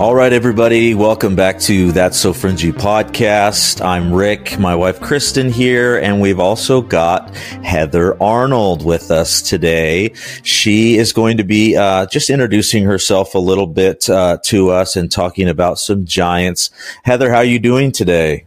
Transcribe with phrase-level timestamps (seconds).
[0.00, 3.84] All right, everybody, welcome back to That's So Fringy podcast.
[3.84, 10.14] I'm Rick, my wife Kristen here, and we've also got Heather Arnold with us today.
[10.42, 14.96] She is going to be uh, just introducing herself a little bit uh, to us
[14.96, 16.70] and talking about some giants.
[17.04, 18.46] Heather, how are you doing today?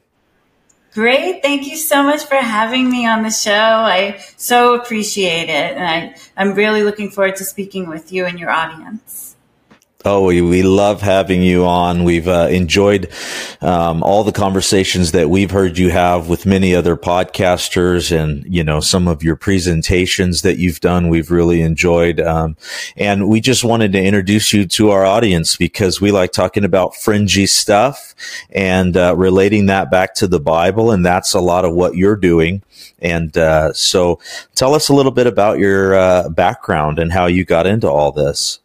[0.95, 1.43] Great.
[1.43, 3.51] Thank you so much for having me on the show.
[3.51, 5.77] I so appreciate it.
[5.77, 9.23] And I, I'm really looking forward to speaking with you and your audience.
[10.05, 12.03] Oh, we, we love having you on.
[12.03, 13.09] We've uh, enjoyed
[13.62, 18.66] um, all the conversations that we've heard you have with many other podcasters, and you
[18.66, 21.07] know some of your presentations that you've done.
[21.07, 22.57] We've really enjoyed, um,
[22.98, 26.98] and we just wanted to introduce you to our audience because we like talking about
[26.98, 28.13] fringy stuff
[28.49, 32.17] and uh, relating that back to the Bible, and that's a lot of what you're
[32.17, 32.62] doing.
[32.99, 34.20] And uh, so,
[34.54, 38.12] tell us a little bit about your uh, background and how you got into all
[38.12, 38.59] this.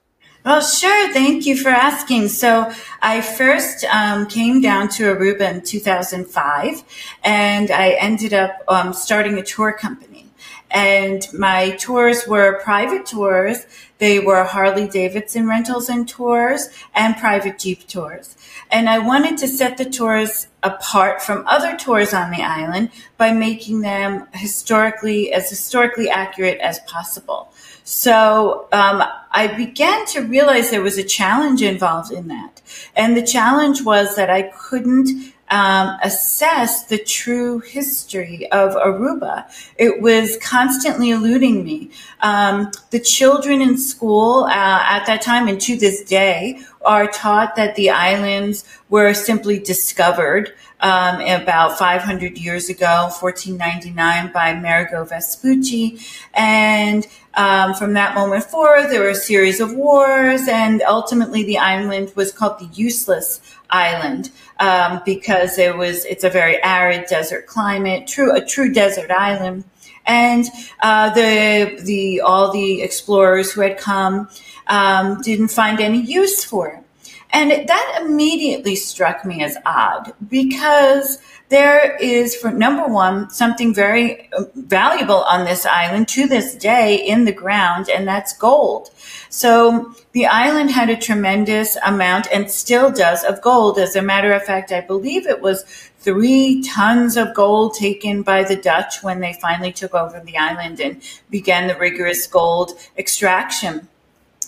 [0.48, 1.12] Well, sure.
[1.12, 2.28] Thank you for asking.
[2.28, 6.84] So I first um, came down to Aruba in 2005
[7.22, 10.27] and I ended up um, starting a tour company.
[10.70, 13.66] And my tours were private tours.
[13.98, 18.36] They were Harley Davidson rentals and tours and private Jeep tours.
[18.70, 23.32] And I wanted to set the tours apart from other tours on the island by
[23.32, 27.50] making them historically, as historically accurate as possible.
[27.84, 32.60] So um, I began to realize there was a challenge involved in that.
[32.94, 39.44] And the challenge was that I couldn't um, assess the true history of Aruba.
[39.76, 41.90] It was constantly eluding me.
[42.20, 47.56] Um, the children in school uh, at that time and to this day are taught
[47.56, 55.98] that the islands were simply discovered um, about 500 years ago, 1499, by Amerigo Vespucci.
[56.34, 57.06] And
[57.38, 62.12] um, from that moment forward, there were a series of wars, and ultimately the island
[62.16, 63.40] was called the Useless
[63.70, 69.12] Island um, because it was it's a very arid desert climate, true a true desert
[69.12, 69.62] island,
[70.04, 70.46] and
[70.80, 74.28] uh, the the all the explorers who had come
[74.66, 76.82] um, didn't find any use for it.
[77.30, 84.30] And that immediately struck me as odd because there is, for number one, something very
[84.32, 88.90] uh, valuable on this island to this day in the ground, and that's gold.
[89.30, 93.78] So the island had a tremendous amount and still does of gold.
[93.78, 95.64] As a matter of fact, I believe it was
[96.00, 100.80] three tons of gold taken by the Dutch when they finally took over the island
[100.80, 103.88] and began the rigorous gold extraction.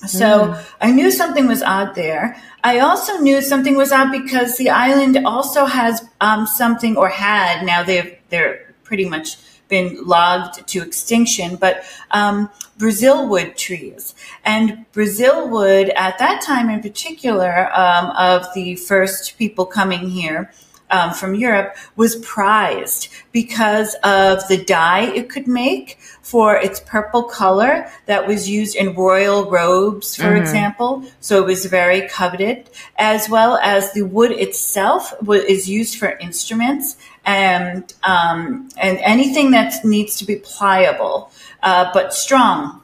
[0.06, 0.66] So mm.
[0.80, 2.40] I knew something was odd there.
[2.64, 7.64] I also knew something was odd because the island also has um, something, or had
[7.64, 9.36] now they've they're pretty much
[9.68, 14.14] been logged to extinction, but um, Brazil wood trees.
[14.44, 20.50] And Brazil wood, at that time in particular, um, of the first people coming here,
[20.90, 27.24] um, from Europe was prized because of the dye it could make for its purple
[27.24, 30.42] color that was used in royal robes, for mm-hmm.
[30.42, 31.04] example.
[31.20, 36.96] So it was very coveted, as well as the wood itself is used for instruments
[37.24, 41.30] and um, and anything that needs to be pliable
[41.62, 42.82] uh, but strong.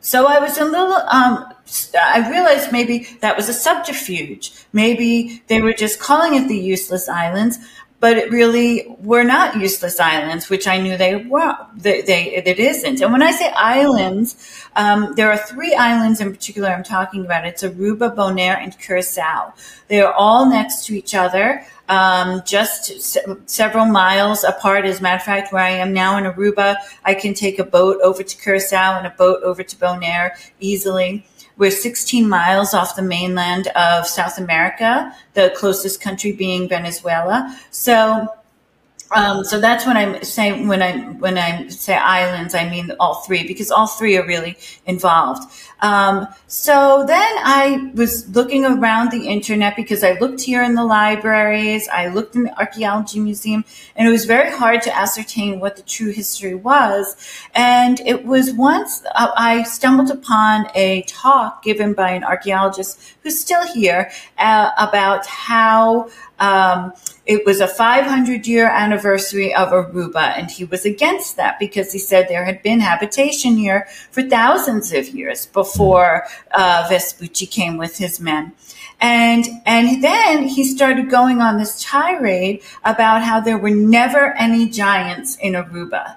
[0.00, 1.51] So I was a little um,
[1.98, 4.52] I realized maybe that was a subterfuge.
[4.72, 7.58] Maybe they were just calling it the useless islands,
[8.02, 11.56] but it really were not useless islands, which I knew they were.
[11.76, 13.00] They, they it isn't.
[13.00, 17.46] And when I say islands, um, there are three islands in particular I'm talking about.
[17.46, 19.54] It's Aruba, Bonaire, and Curacao.
[19.86, 21.64] They are all next to each other.
[21.88, 24.84] Um, just se- several miles apart.
[24.84, 27.64] As a matter of fact, where I am now in Aruba, I can take a
[27.64, 31.24] boat over to Curacao and a boat over to Bonaire easily.
[31.56, 37.56] We're 16 miles off the mainland of South America, the closest country being Venezuela.
[37.70, 38.28] So
[39.14, 43.16] um, so that's when I'm saying when I when I say islands, I mean all
[43.16, 44.56] three because all three are really
[44.86, 45.42] involved.
[45.82, 50.84] Um, so then I was looking around the internet because I looked here in the
[50.84, 53.64] libraries, I looked in the archaeology museum,
[53.96, 57.16] and it was very hard to ascertain what the true history was.
[57.52, 63.40] And it was once uh, I stumbled upon a talk given by an archaeologist who's
[63.40, 66.92] still here uh, about how um,
[67.26, 71.98] it was a 500 year anniversary of Aruba, and he was against that because he
[71.98, 77.98] said there had been habitation here for thousands of years before uh, Vespucci came with
[77.98, 78.52] his men.
[79.00, 84.68] And, and then he started going on this tirade about how there were never any
[84.68, 86.16] giants in Aruba.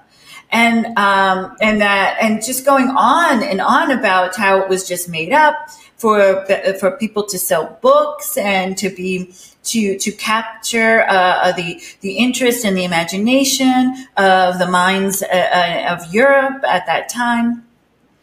[0.50, 5.08] and um, and that and just going on and on about how it was just
[5.08, 6.44] made up for
[6.78, 12.64] for people to sell books and to be to to capture uh, the the interest
[12.64, 17.64] and the imagination of the minds uh, uh, of Europe at that time.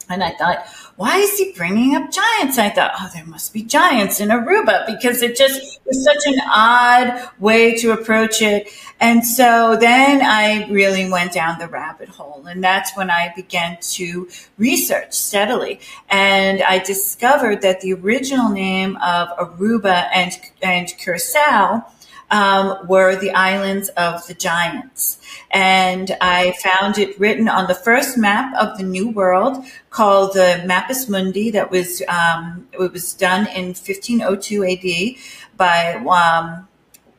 [0.09, 0.65] And I thought,
[0.95, 2.59] why is he bringing up giants?
[2.59, 6.39] I thought, oh, there must be giants in Aruba because it just was such an
[6.53, 8.69] odd way to approach it.
[8.99, 12.45] And so then I really went down the rabbit hole.
[12.45, 15.79] And that's when I began to research steadily.
[16.09, 20.31] And I discovered that the original name of Aruba and,
[20.61, 21.85] and Curacao
[22.33, 25.19] um, were the islands of the giants.
[25.51, 30.63] And I found it written on the first map of the New World called the
[30.65, 36.67] Mappa Mundi that was, um, it was done in 1502 AD by, um,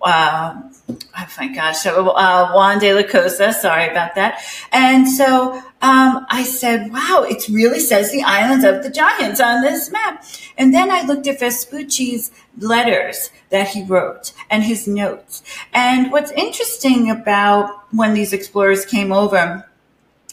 [0.03, 3.53] uh, oh my gosh, so, uh, Juan de la Cosa.
[3.53, 4.41] Sorry about that.
[4.73, 9.63] And so um, I said, wow, it really says the islands of the giants on
[9.63, 10.25] this map.
[10.57, 15.43] And then I looked at Vespucci's letters that he wrote and his notes.
[15.73, 19.69] And what's interesting about when these explorers came over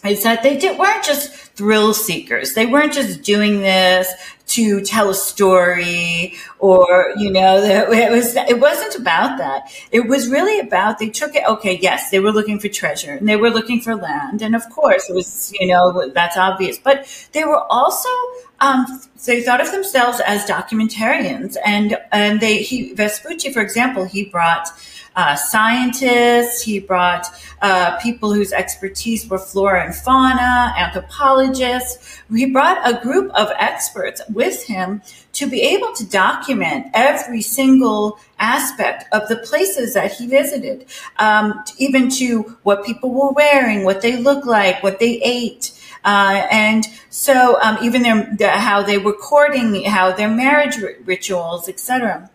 [0.03, 2.53] is that they did, weren't just thrill seekers.
[2.53, 4.11] They weren't just doing this
[4.51, 9.71] to tell a story or, you know, it was, it wasn't about that.
[9.91, 13.27] It was really about, they took it, okay, yes, they were looking for treasure and
[13.27, 14.41] they were looking for land.
[14.41, 18.09] And of course it was, you know, that's obvious, but they were also,
[18.59, 18.85] um,
[19.25, 24.67] they thought of themselves as documentarians and, and they, he, Vespucci, for example, he brought,
[25.15, 26.61] uh, scientists.
[26.61, 27.27] He brought
[27.61, 32.21] uh, people whose expertise were flora and fauna, anthropologists.
[32.33, 35.01] He brought a group of experts with him
[35.33, 40.85] to be able to document every single aspect of the places that he visited,
[41.19, 45.71] um, even to what people were wearing, what they looked like, what they ate.
[46.03, 48.01] Uh, and so um, even
[48.37, 52.29] their, how they were courting, how their marriage rituals, etc.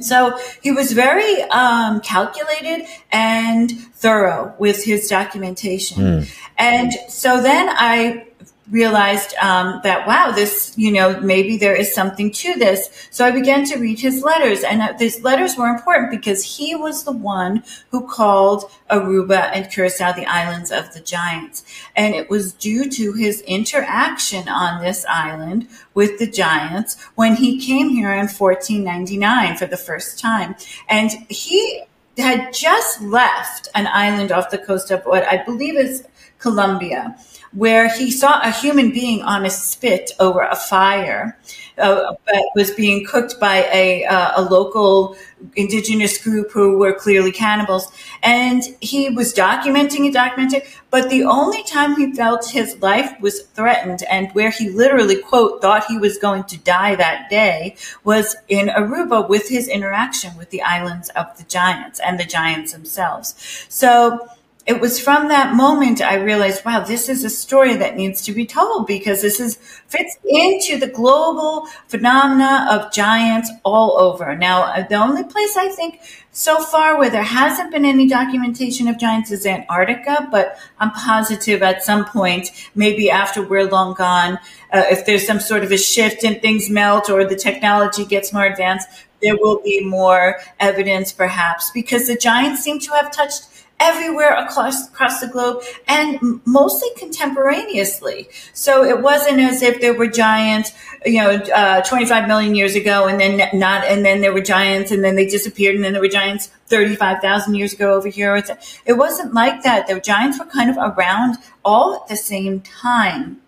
[0.00, 6.02] So he was very um, calculated and thorough with his documentation.
[6.02, 6.36] Mm.
[6.58, 8.25] And so then I
[8.70, 13.08] realized um, that wow this you know maybe there is something to this.
[13.10, 16.74] So i began to read his letters and uh, these letters were important because he
[16.74, 21.64] was the one who called aruba and curacao the islands of the giants.
[21.94, 27.64] And it was due to his interaction on this island with the giants when he
[27.64, 30.56] came here in 1499 for the first time.
[30.88, 31.82] And he
[32.18, 36.06] had just left an island off the coast of what i believe is
[36.38, 37.16] colombia
[37.52, 41.38] where he saw a human being on a spit over a fire
[41.78, 45.16] uh, but was being cooked by a, uh, a local
[45.56, 47.92] indigenous group who were clearly cannibals.
[48.22, 53.42] And he was documenting and documenting, but the only time he felt his life was
[53.48, 58.36] threatened and where he literally, quote, thought he was going to die that day was
[58.48, 63.34] in Aruba with his interaction with the islands of the giants and the giants themselves.
[63.68, 64.28] So,
[64.66, 68.32] it was from that moment I realized, wow, this is a story that needs to
[68.32, 74.36] be told because this is fits into the global phenomena of giants all over.
[74.36, 76.00] Now, uh, the only place I think
[76.32, 81.62] so far where there hasn't been any documentation of giants is Antarctica, but I'm positive
[81.62, 84.34] at some point, maybe after we're long gone,
[84.72, 88.32] uh, if there's some sort of a shift and things melt or the technology gets
[88.32, 88.88] more advanced,
[89.22, 93.44] there will be more evidence perhaps because the giants seem to have touched
[93.78, 98.28] everywhere across across the globe and mostly contemporaneously.
[98.52, 100.72] So it wasn't as if there were giants,
[101.04, 104.90] you know, uh, 25 million years ago and then not, and then there were giants
[104.90, 108.42] and then they disappeared and then there were giants 35,000 years ago over here.
[108.86, 109.86] It wasn't like that.
[109.86, 113.40] The giants were kind of around all at the same time.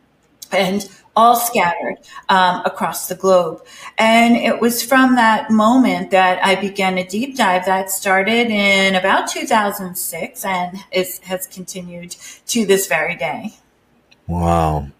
[0.52, 1.96] And all scattered
[2.28, 3.60] um, across the globe.
[3.98, 8.94] And it was from that moment that I began a deep dive that started in
[8.94, 12.12] about 2006 and is, has continued
[12.46, 13.56] to this very day.
[14.28, 14.90] Wow.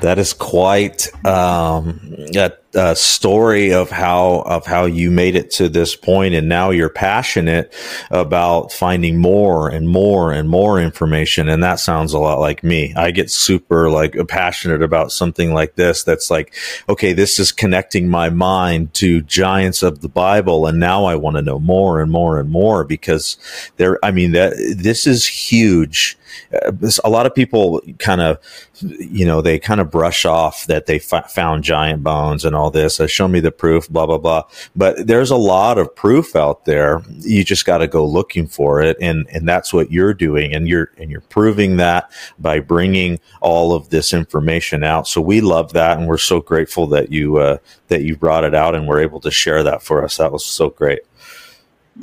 [0.00, 2.00] That is quite um,
[2.34, 6.70] a, a, story of how of how you made it to this point, and now
[6.70, 7.72] you're passionate
[8.10, 11.48] about finding more and more and more information.
[11.48, 12.94] And that sounds a lot like me.
[12.94, 16.02] I get super like passionate about something like this.
[16.02, 16.54] That's like,
[16.88, 21.36] okay, this is connecting my mind to giants of the Bible, and now I want
[21.36, 23.36] to know more and more and more because
[23.76, 23.98] there.
[24.04, 26.16] I mean, that this is huge.
[26.54, 26.72] Uh,
[27.04, 28.38] a lot of people kind of,
[28.80, 32.70] you know, they kind of brush off that they f- found giant bones and all
[32.70, 33.00] this.
[33.00, 34.44] Uh, show me the proof, blah, blah, blah.
[34.76, 37.02] But there's a lot of proof out there.
[37.18, 38.96] You just got to go looking for it.
[39.00, 40.54] And, and that's what you're doing.
[40.54, 45.08] And you're, and you're proving that by bringing all of this information out.
[45.08, 45.98] So we love that.
[45.98, 47.56] And we're so grateful that you, uh,
[47.88, 50.18] that you brought it out and were able to share that for us.
[50.18, 51.00] That was so great.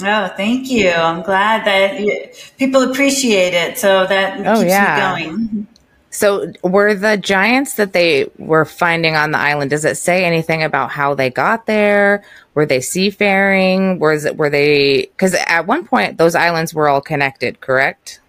[0.03, 0.91] Oh, thank you.
[0.91, 2.27] I'm glad that you,
[2.59, 3.77] people appreciate it.
[3.77, 5.15] So that oh, keeps yeah.
[5.15, 5.67] me going.
[6.17, 9.69] So, were the giants that they were finding on the island?
[9.69, 12.23] Does it say anything about how they got there?
[12.55, 13.99] Were they seafaring?
[13.99, 15.01] Was it were they?
[15.01, 18.19] Because at one point those islands were all connected, correct?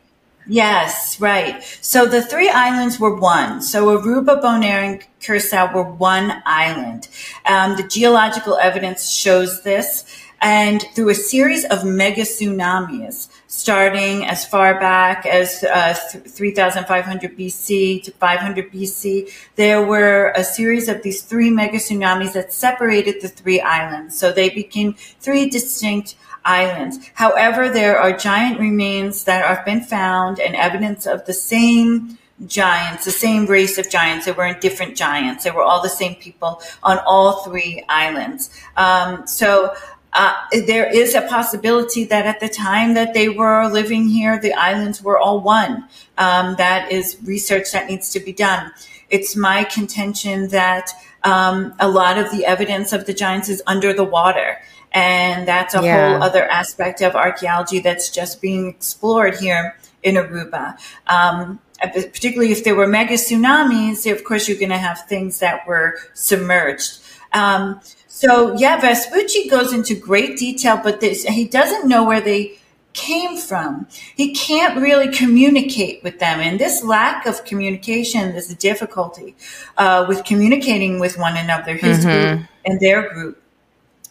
[0.47, 1.62] Yes, right.
[1.80, 3.62] So the three islands were one.
[3.62, 7.09] So Aruba, Bonaire, and Curacao were one island.
[7.47, 10.04] Um, the geological evidence shows this
[10.40, 18.02] and through a series of mega tsunamis, starting as far back as uh, 3,500 BC
[18.04, 23.28] to 500 BC, there were a series of these three mega tsunamis that separated the
[23.28, 24.16] three islands.
[24.16, 26.14] So they became three distinct
[26.45, 26.99] islands.
[27.14, 33.04] However, there are giant remains that have been found and evidence of the same giants,
[33.04, 34.26] the same race of giants.
[34.26, 35.45] They weren't different giants.
[35.45, 38.50] They were all the same people on all three islands.
[38.76, 39.75] Um, so
[40.12, 40.35] uh,
[40.67, 45.03] there is a possibility that at the time that they were living here, the islands
[45.03, 45.85] were all one.
[46.17, 48.73] Um, that is research that needs to be done.
[49.11, 50.91] It's my contention that
[51.25, 54.59] um, a lot of the evidence of the giants is under the water.
[54.93, 56.12] And that's a yeah.
[56.12, 60.79] whole other aspect of archaeology that's just being explored here in Aruba.
[61.07, 65.67] Um, particularly if there were mega tsunamis, of course, you're going to have things that
[65.67, 67.00] were submerged.
[67.33, 67.81] Um,
[68.19, 72.59] so yeah, Vespucci goes into great detail, but this, he doesn't know where they
[72.93, 73.87] came from.
[74.17, 76.41] He can't really communicate with them.
[76.41, 79.37] And this lack of communication, this difficulty
[79.77, 82.39] uh, with communicating with one another, his mm-hmm.
[82.39, 83.41] group and their group,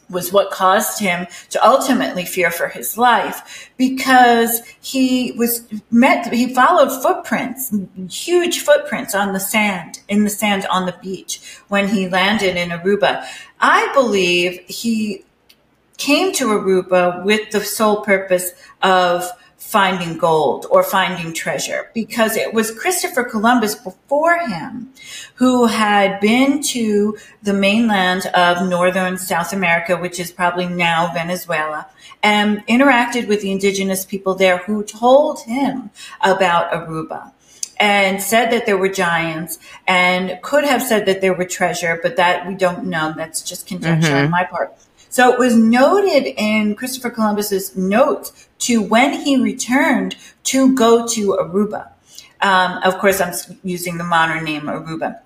[0.10, 6.54] was what caused him to ultimately fear for his life because he was met he
[6.54, 7.74] followed footprints
[8.10, 12.70] huge footprints on the sand in the sand on the beach when he landed in
[12.70, 13.26] aruba.
[13.60, 15.24] I believe he
[15.98, 19.30] came to aruba with the sole purpose of
[19.68, 24.94] finding gold or finding treasure because it was Christopher Columbus before him
[25.36, 31.86] who had been to the mainland of northern South America, which is probably now Venezuela,
[32.24, 35.90] and interacted with the indigenous people there who told him
[36.22, 37.34] about Aruba
[37.78, 42.16] and said that there were giants and could have said that there were treasure, but
[42.16, 43.14] that we don't know.
[43.18, 44.26] That's just conjecture mm-hmm.
[44.28, 44.74] on my part.
[45.10, 51.38] So it was noted in Christopher Columbus's notes to when he returned to go to
[51.40, 51.92] Aruba.
[52.42, 53.34] Um, of course, I'm
[53.64, 55.20] using the modern name Aruba.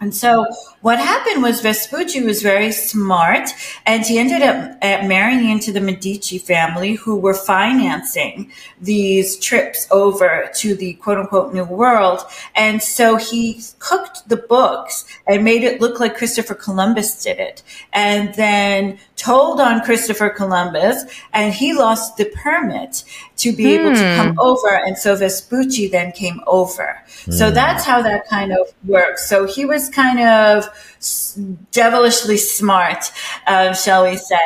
[0.00, 0.46] And so
[0.80, 3.50] what happened was Vespucci was very smart
[3.84, 10.50] and he ended up marrying into the Medici family who were financing these trips over
[10.58, 12.20] to the quote unquote new world.
[12.54, 17.64] And so he cooked the books and made it look like Christopher Columbus did it
[17.92, 23.04] and then told on Christopher Columbus and he lost the permit
[23.36, 24.40] to be able to come hmm.
[24.40, 24.68] over.
[24.68, 26.96] And so Vespucci then came over.
[27.30, 27.54] So hmm.
[27.54, 29.28] that's how that kind of works.
[29.28, 30.64] So he was kind of
[31.72, 33.12] devilishly smart,
[33.46, 34.38] uh, shall we say,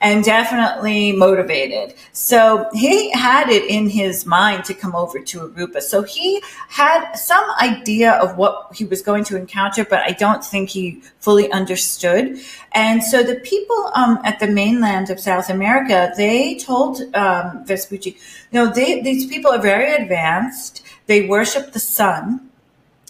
[0.00, 1.94] and definitely motivated.
[2.12, 5.82] So he had it in his mind to come over to Aruba.
[5.82, 10.44] So he had some idea of what he was going to encounter, but I don't
[10.44, 12.38] think he fully understood.
[12.72, 18.10] And so the people um, at the mainland of South America, they told um, Vespucci,
[18.10, 18.16] you
[18.52, 20.82] know, they, these people are very advanced.
[21.06, 22.48] They worship the sun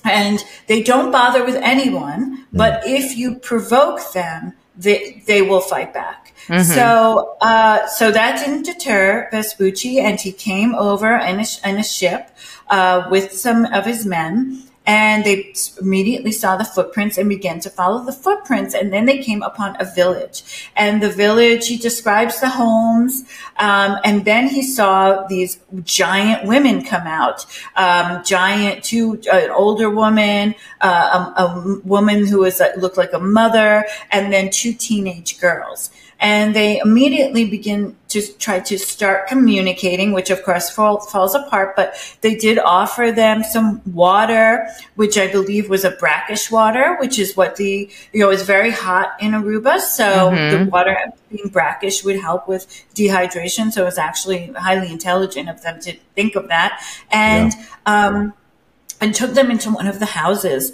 [0.04, 2.46] and they don't bother with anyone.
[2.52, 2.98] But mm.
[2.98, 6.32] if you provoke them, they they will fight back.
[6.46, 6.62] Mm-hmm.
[6.62, 11.84] So uh, so that didn't deter Vespucci, and he came over in a, in a
[11.84, 12.30] ship
[12.70, 17.68] uh, with some of his men, and they immediately saw the footprints and began to
[17.68, 18.74] follow the footprints.
[18.74, 20.70] And then they came upon a village.
[20.76, 23.24] And the village, he describes the homes.
[23.58, 27.44] Um, and then he saw these giant women come out,
[27.76, 33.12] um, giant, two, an older woman, uh, a, a, woman who was uh, looked like
[33.12, 35.90] a mother, and then two teenage girls
[36.20, 41.76] and they immediately begin to try to start communicating, which of course fall, falls apart.
[41.76, 47.18] But they did offer them some water, which I believe was a brackish water, which
[47.18, 50.64] is what the you know is very hot in Aruba, so mm-hmm.
[50.64, 50.96] the water
[51.30, 53.72] being brackish would help with dehydration.
[53.72, 57.52] So it's actually highly intelligent of them to think of that, and
[57.86, 58.06] yeah.
[58.08, 58.34] um,
[59.00, 60.72] and took them into one of the houses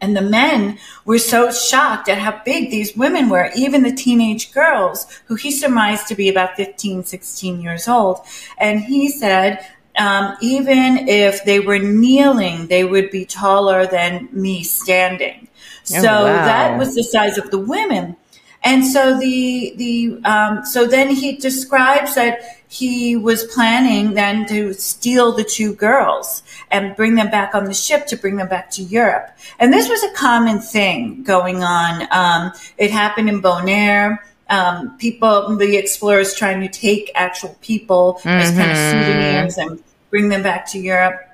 [0.00, 4.52] And the men were so shocked at how big these women were, even the teenage
[4.52, 8.20] girls who he surmised to be about 15, 16 years old.
[8.58, 9.64] And he said,
[9.96, 15.48] um, even if they were kneeling, they would be taller than me standing.
[15.92, 16.44] Oh, so wow.
[16.44, 18.16] that was the size of the women.
[18.62, 24.74] And so the the um, so then he describes that he was planning then to
[24.74, 28.70] steal the two girls and bring them back on the ship to bring them back
[28.70, 29.30] to Europe.
[29.58, 32.06] And this was a common thing going on.
[32.12, 34.18] Um, it happened in Bonaire.
[34.50, 38.28] Um, people, the explorers trying to take actual people mm-hmm.
[38.28, 39.04] as kind of mm-hmm.
[39.04, 41.29] souvenirs and bring them back to Europe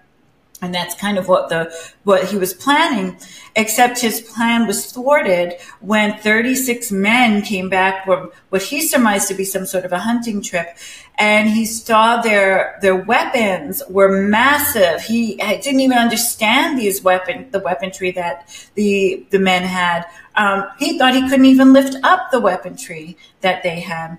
[0.62, 1.72] and that's kind of what the
[2.04, 3.18] what he was planning
[3.56, 9.34] except his plan was thwarted when 36 men came back from what he surmised to
[9.34, 10.76] be some sort of a hunting trip.
[11.18, 15.00] And he saw their their weapons were massive.
[15.00, 20.04] He didn't even understand these weapon the weaponry that the the men had.
[20.36, 24.18] Um, he thought he couldn't even lift up the weaponry that they had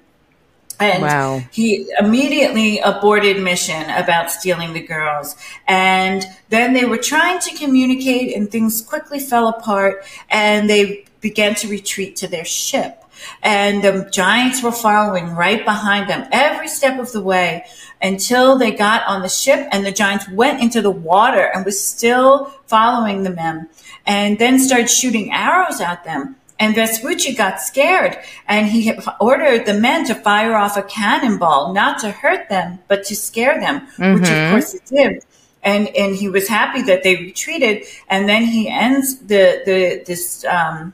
[0.80, 1.42] and wow.
[1.52, 5.36] he immediately aborted mission about stealing the girls.
[5.68, 11.56] And then they were trying to communicate and things quickly fell apart and they began
[11.56, 13.04] to retreat to their ship.
[13.42, 17.66] And the giants were following right behind them every step of the way
[18.00, 21.84] until they got on the ship and the giants went into the water and was
[21.84, 23.70] still following the men
[24.06, 26.36] and then started shooting arrows at them.
[26.60, 32.00] And Vespucci got scared and he ordered the men to fire off a cannonball, not
[32.00, 34.14] to hurt them, but to scare them, mm-hmm.
[34.16, 34.52] which of mm-hmm.
[34.52, 35.24] course it did.
[35.64, 37.86] And, and he was happy that they retreated.
[38.08, 40.94] And then he ends the, the, this, um,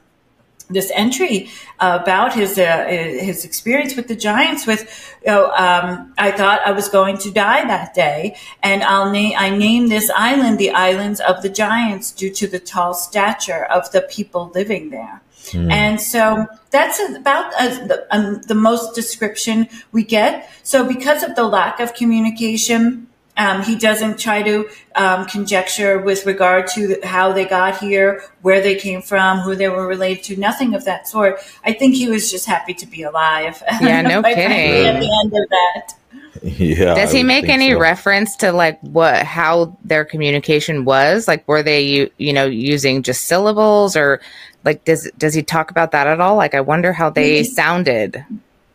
[0.70, 4.65] this entry about his uh, his experience with the Giants.
[4.65, 9.12] With you know, um, I thought I was going to die that day, and I'll
[9.12, 13.65] name I named this island the Islands of the Giants due to the tall stature
[13.65, 15.22] of the people living there.
[15.51, 15.71] Mm.
[15.71, 20.50] And so that's about uh, the, um, the most description we get.
[20.63, 26.25] So because of the lack of communication, um, he doesn't try to um, conjecture with
[26.25, 30.36] regard to how they got here, where they came from, who they were related to,
[30.39, 31.39] nothing of that sort.
[31.65, 33.62] I think he was just happy to be alive.
[33.82, 34.86] Yeah, no kidding.
[34.86, 35.95] At the end of that.
[36.41, 36.93] Yeah.
[36.95, 37.79] Does he make any so.
[37.79, 41.27] reference to like what how their communication was?
[41.27, 44.21] Like were they you, you know using just syllables or
[44.63, 46.36] like, does does he talk about that at all?
[46.36, 48.26] Like, I wonder how they sounded.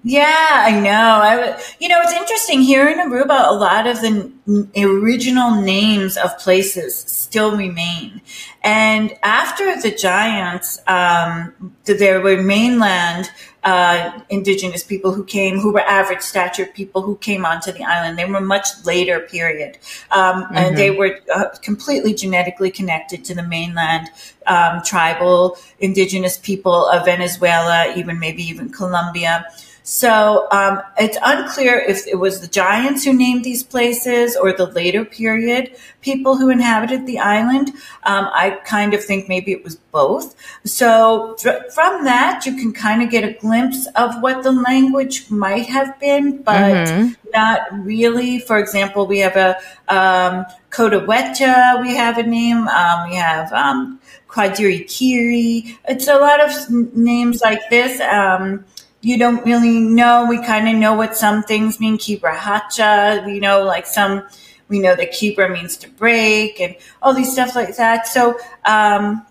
[0.05, 0.91] Yeah, I know.
[0.91, 3.51] I you know, it's interesting here in Aruba.
[3.51, 4.33] A lot of the
[4.77, 8.21] original names of places still remain,
[8.63, 13.31] and after the giants, um, there were mainland
[13.69, 18.19] uh, indigenous people who came, who were average stature people who came onto the island.
[18.19, 19.77] They were much later period,
[20.11, 20.57] um, mm-hmm.
[20.57, 20.99] and they mm-hmm.
[20.99, 24.09] were uh, completely genetically connected to the mainland
[24.47, 29.45] um, tribal indigenous people of Venezuela, even maybe even Colombia.
[29.89, 34.67] So um, it's unclear if it was the giants who named these places or the
[34.67, 37.71] later period people who inhabited the island.
[38.03, 40.37] Um, I kind of think maybe it was both.
[40.67, 45.31] So th- from that, you can kind of get a glimpse of what the language
[45.31, 47.13] might have been, but mm-hmm.
[47.33, 48.41] not really.
[48.41, 49.57] For example, we have a
[49.89, 52.69] um, Kodaweta, we have a name.
[52.69, 53.99] Um, we have um,
[54.29, 55.79] Quadirikiri.
[55.89, 58.03] It's a lot of names like this.
[58.03, 58.67] Um,
[59.01, 60.27] you don't really know.
[60.29, 61.99] We kind of know what some things mean.
[61.99, 64.27] Kibra hacha, we know like some,
[64.69, 68.07] we know that Kibra means to break and all these stuff like that.
[68.07, 69.25] So, um,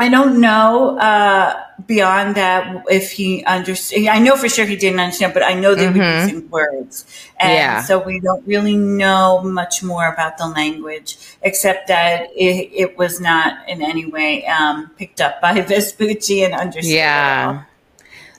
[0.00, 4.06] I don't know uh, beyond that if he understood.
[4.06, 5.98] I know for sure he didn't understand, but I know they mm-hmm.
[5.98, 7.04] were using words,
[7.40, 7.82] and yeah.
[7.82, 13.20] so we don't really know much more about the language, except that it, it was
[13.20, 16.94] not in any way um, picked up by Vespucci and understood.
[16.94, 17.64] Yeah.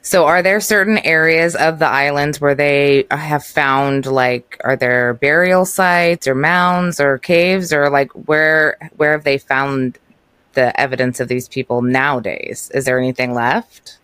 [0.10, 5.14] So, are there certain areas of the islands where they have found, like, are there
[5.14, 10.00] burial sites or mounds or caves, or like where where have they found
[10.54, 12.72] the evidence of these people nowadays?
[12.74, 14.00] Is there anything left?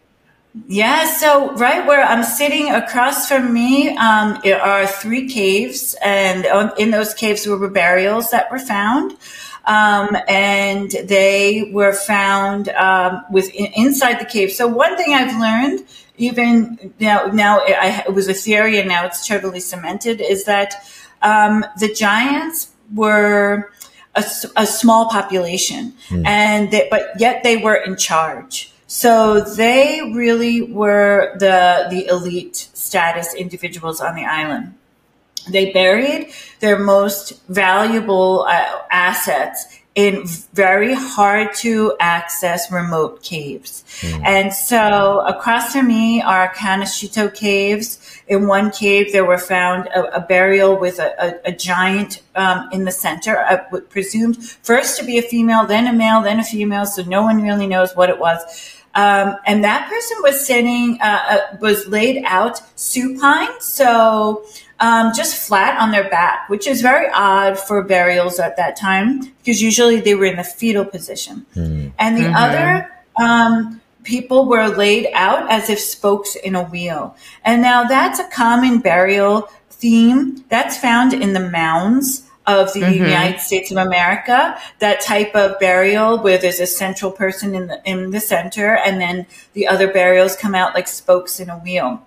[0.68, 6.46] Yeah, so right where I'm sitting across from me um, are three caves, and
[6.78, 9.18] in those caves were burials that were found.
[9.68, 14.52] Um, and they were found um, with inside the cave.
[14.52, 19.06] So one thing I've learned, even now, now I, it was a theory, and now
[19.06, 20.76] it's totally cemented, is that
[21.22, 23.72] um, the giants were
[24.14, 24.24] a,
[24.56, 26.26] a small population, mm.
[26.26, 28.72] and they, but yet they were in charge.
[28.88, 34.76] So they really were the the elite status individuals on the island.
[35.50, 43.86] They buried their most valuable uh, assets in very hard to access remote caves.
[44.02, 44.26] Mm.
[44.26, 48.22] And so across from me are Canashito caves.
[48.28, 52.68] In one cave, there were found a, a burial with a, a, a giant um,
[52.74, 56.44] in the center, uh, presumed first to be a female, then a male, then a
[56.44, 56.86] female.
[56.86, 58.42] So no one really knows what it was.
[58.96, 63.60] Um, and that person was sitting, uh, uh, was laid out supine.
[63.60, 64.46] So,
[64.80, 69.34] um, just flat on their back, which is very odd for burials at that time
[69.40, 71.46] because usually they were in the fetal position.
[71.56, 71.92] Mm.
[71.98, 72.36] And the mm-hmm.
[72.36, 77.16] other, um, people were laid out as if spokes in a wheel.
[77.44, 83.06] And now that's a common burial theme that's found in the mounds of the mm-hmm.
[83.06, 87.82] United States of America, that type of burial where there's a central person in the
[87.86, 92.06] in the center, and then the other burials come out like spokes in a wheel.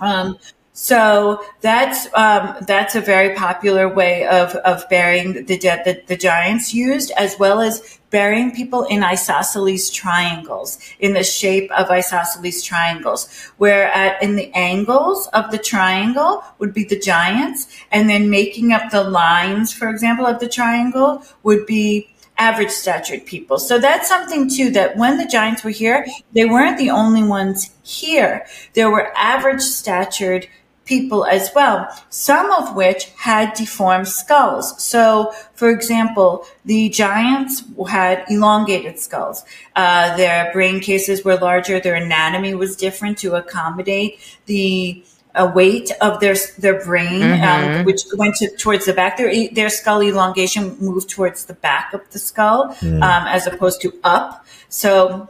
[0.00, 0.38] Um,
[0.74, 6.16] so that's um, that's a very popular way of of burying the dead that the
[6.16, 12.62] giants used, as well as burying people in isosceles triangles, in the shape of isosceles
[12.62, 18.30] triangles, where at, in the angles of the triangle would be the giants, and then
[18.30, 22.08] making up the lines, for example, of the triangle would be
[22.38, 23.58] average statured people.
[23.58, 27.70] So that's something too that when the giants were here, they weren't the only ones
[27.82, 28.46] here.
[28.72, 30.48] There were average statured
[30.84, 34.82] people as well, some of which had deformed skulls.
[34.82, 39.44] So, for example, the giants had elongated skulls.
[39.76, 41.78] Uh, their brain cases were larger.
[41.80, 47.78] Their anatomy was different to accommodate the uh, weight of their their brain, um, mm-hmm.
[47.78, 49.16] um, which went to, towards the back.
[49.16, 52.96] Their their skull elongation moved towards the back of the skull, mm.
[52.96, 54.44] um, as opposed to up.
[54.68, 55.28] So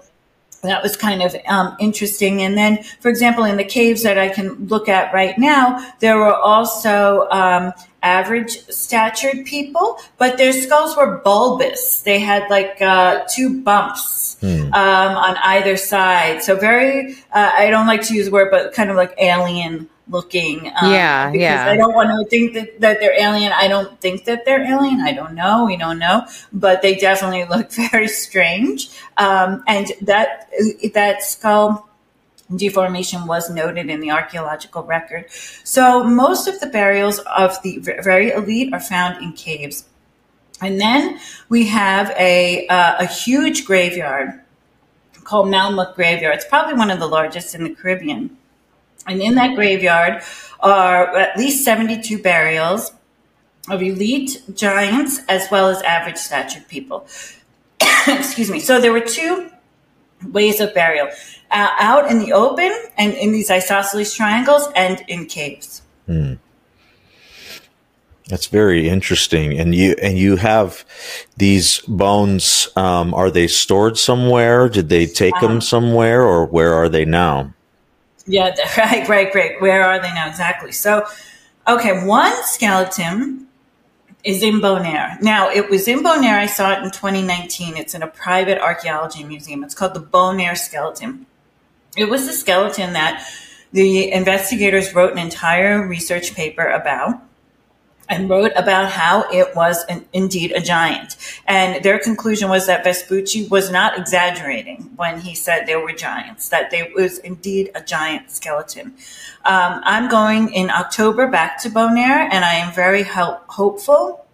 [0.62, 2.42] that was kind of um, interesting.
[2.42, 6.16] And then, for example, in the caves that I can look at right now, there
[6.16, 7.72] were also um,
[8.02, 12.02] average statured people, but their skulls were bulbous.
[12.02, 14.72] They had like uh, two bumps hmm.
[14.72, 16.42] um, on either side.
[16.42, 19.88] So very, uh, I don't like to use the word, but kind of like alien
[20.12, 20.68] looking.
[20.80, 21.66] Um, yeah, because yeah.
[21.66, 23.52] I don't want to think that, that they're alien.
[23.52, 25.00] I don't think that they're alien.
[25.00, 25.64] I don't know.
[25.64, 28.90] We don't know, but they definitely look very strange.
[29.16, 30.50] Um, and that
[30.94, 31.88] that skull
[32.54, 35.30] deformation was noted in the archaeological record.
[35.64, 39.86] So most of the burials of the very elite are found in caves.
[40.60, 44.40] And then we have a, uh, a huge graveyard
[45.24, 46.36] called Malmok Graveyard.
[46.36, 48.36] It's probably one of the largest in the Caribbean.
[49.06, 50.22] And in that graveyard
[50.60, 52.92] are at least 72 burials
[53.68, 57.06] of elite giants as well as average statured people.
[58.06, 58.60] Excuse me.
[58.60, 59.50] So there were two
[60.30, 61.08] ways of burial
[61.50, 65.82] uh, out in the open and in these isosceles triangles and in caves.
[66.06, 66.34] Hmm.
[68.28, 69.58] That's very interesting.
[69.58, 70.84] And you and you have
[71.36, 72.68] these bones.
[72.76, 74.68] Um, are they stored somewhere?
[74.68, 77.52] Did they take um, them somewhere, or where are they now?
[78.26, 79.60] Yeah, right, right, great.
[79.60, 80.72] Where are they now exactly?
[80.72, 81.06] So,
[81.66, 83.46] okay, one skeleton
[84.24, 85.20] is in Bonaire.
[85.20, 86.38] Now, it was in Bonaire.
[86.38, 87.76] I saw it in 2019.
[87.76, 89.64] It's in a private archaeology museum.
[89.64, 91.26] It's called the Bonaire skeleton.
[91.96, 93.26] It was the skeleton that
[93.72, 97.20] the investigators wrote an entire research paper about
[98.08, 101.16] and wrote about how it was an, indeed a giant.
[101.46, 106.48] And their conclusion was that Vespucci was not exaggerating when he said there were giants,
[106.50, 108.94] that there was indeed a giant skeleton.
[109.44, 114.24] Um, I'm going in October back to Bonaire, and I am very ho- hopeful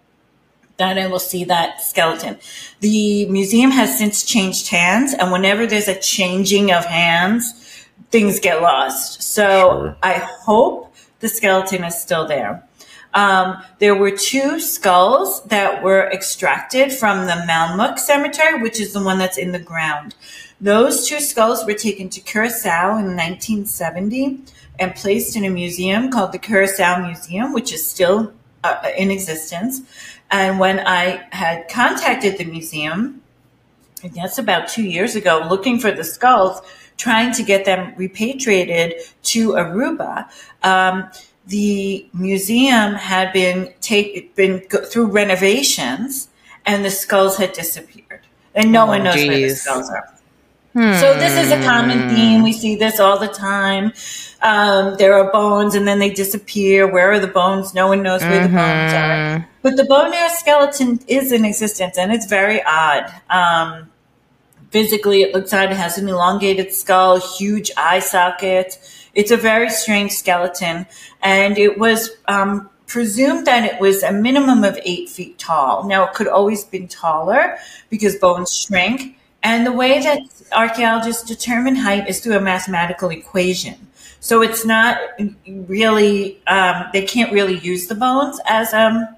[0.77, 2.39] that I will see that skeleton.
[2.81, 7.53] The museum has since changed hands, and whenever there's a changing of hands,
[8.11, 9.23] things get lost.
[9.23, 9.97] So sure.
[10.03, 12.68] I hope the skeleton is still there.
[13.19, 19.03] Um, there were two skulls that were extracted from the Malmok Cemetery, which is the
[19.03, 20.15] one that's in the ground.
[20.61, 24.39] Those two skulls were taken to Curacao in 1970
[24.79, 29.81] and placed in a museum called the Curacao Museum, which is still uh, in existence.
[30.31, 33.21] And when I had contacted the museum,
[34.05, 36.61] I guess about two years ago, looking for the skulls,
[36.97, 40.29] trying to get them repatriated to Aruba,
[40.63, 41.11] um,
[41.49, 46.29] the museum had been take, been go, through renovations
[46.65, 48.21] and the skulls had disappeared
[48.55, 49.29] and no oh, one knows geez.
[49.29, 50.15] where the skulls are.
[50.75, 50.93] Hmm.
[51.01, 52.43] So this is a common theme.
[52.43, 53.93] We see this all the time.
[54.43, 56.87] Um, there are bones and then they disappear.
[56.87, 57.75] Where are the bones?
[57.75, 58.55] No one knows where mm-hmm.
[58.55, 59.49] the bones are.
[59.63, 63.13] But the Bonaire skeleton is in existence and it's very odd.
[63.31, 63.91] Um,
[64.71, 65.71] physically, it looks odd.
[65.71, 68.79] It has an elongated skull, huge eye socket.
[69.19, 70.87] It's a very strange skeleton,
[71.23, 75.89] and it was um, presumed that it was a minimum of eight feet tall.
[75.89, 77.59] Now it could always been taller
[77.91, 79.19] because bones shrink.
[79.43, 80.21] And the way that
[80.53, 83.89] archaeologists determine height is through a mathematical equation.
[84.21, 84.99] So it's not
[85.47, 89.09] really, um, they can't really use the bones as um,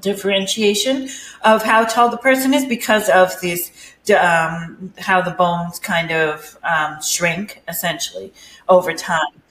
[0.00, 1.08] differentiation
[1.42, 3.70] of how tall the person is because of this,
[4.10, 8.32] um, how the bones kind of um, shrink essentially
[8.68, 9.42] over time.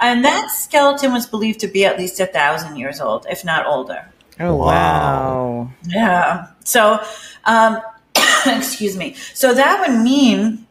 [0.00, 3.66] And that skeleton was believed to be at least a thousand years old, if not
[3.66, 4.08] older.
[4.40, 5.70] Oh, wow.
[5.86, 6.48] Yeah.
[6.64, 7.00] So,
[7.44, 7.80] um,
[8.46, 9.14] excuse me.
[9.34, 10.66] So that would mean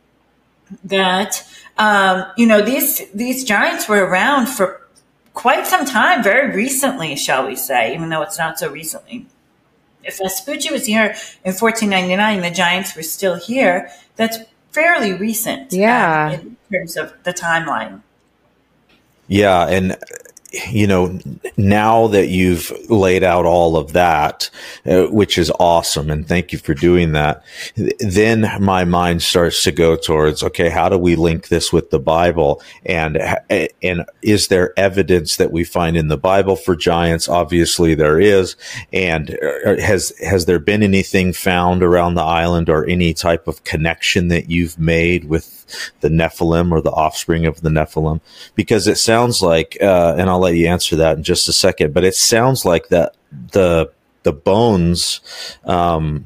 [0.83, 4.87] that, um, you know, these, these giants were around for
[5.33, 9.25] quite some time, very recently, shall we say, even though it's not so recently.
[10.03, 13.89] If Vespucci was here in 1499, the giants were still here.
[14.15, 14.39] That's
[14.71, 15.73] fairly recent.
[15.73, 16.31] Uh, yeah.
[16.31, 18.01] in terms of the timeline.
[19.27, 19.97] Yeah, and
[20.51, 21.17] you know,
[21.55, 24.49] now that you've laid out all of that,
[24.85, 27.43] uh, which is awesome, and thank you for doing that,
[27.99, 31.99] then my mind starts to go towards, okay, how do we link this with the
[31.99, 32.61] Bible?
[32.85, 33.17] And,
[33.81, 37.29] and is there evidence that we find in the Bible for giants?
[37.29, 38.57] Obviously there is.
[38.91, 43.63] And uh, has, has there been anything found around the island or any type of
[43.63, 45.60] connection that you've made with
[46.01, 48.21] the Nephilim or the offspring of the Nephilim?
[48.55, 51.93] Because it sounds like, uh, and I'll let you answer that in just a second,
[51.93, 53.15] but it sounds like that
[53.51, 53.91] the
[54.23, 55.19] the bones
[55.65, 56.25] um,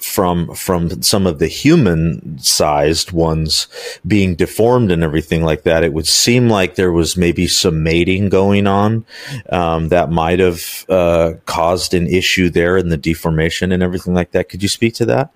[0.00, 3.66] from from some of the human sized ones
[4.06, 8.28] being deformed and everything like that, it would seem like there was maybe some mating
[8.28, 9.04] going on
[9.50, 14.32] um, that might have uh, caused an issue there in the deformation and everything like
[14.32, 14.48] that.
[14.48, 15.32] Could you speak to that?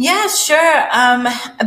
[0.00, 0.88] Yeah, sure.
[0.92, 1.24] Um,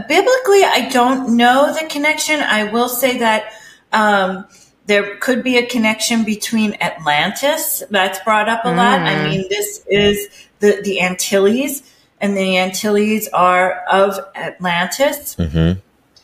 [0.07, 2.39] biblically, I don't know the connection.
[2.39, 3.53] I will say that
[3.91, 4.45] um,
[4.87, 8.77] there could be a connection between Atlantis that's brought up a mm.
[8.77, 9.01] lot.
[9.01, 9.23] I mm.
[9.29, 11.83] mean, this is the, the Antilles,
[12.19, 15.35] and the Antilles are of Atlantis.
[15.35, 15.79] Mm-hmm.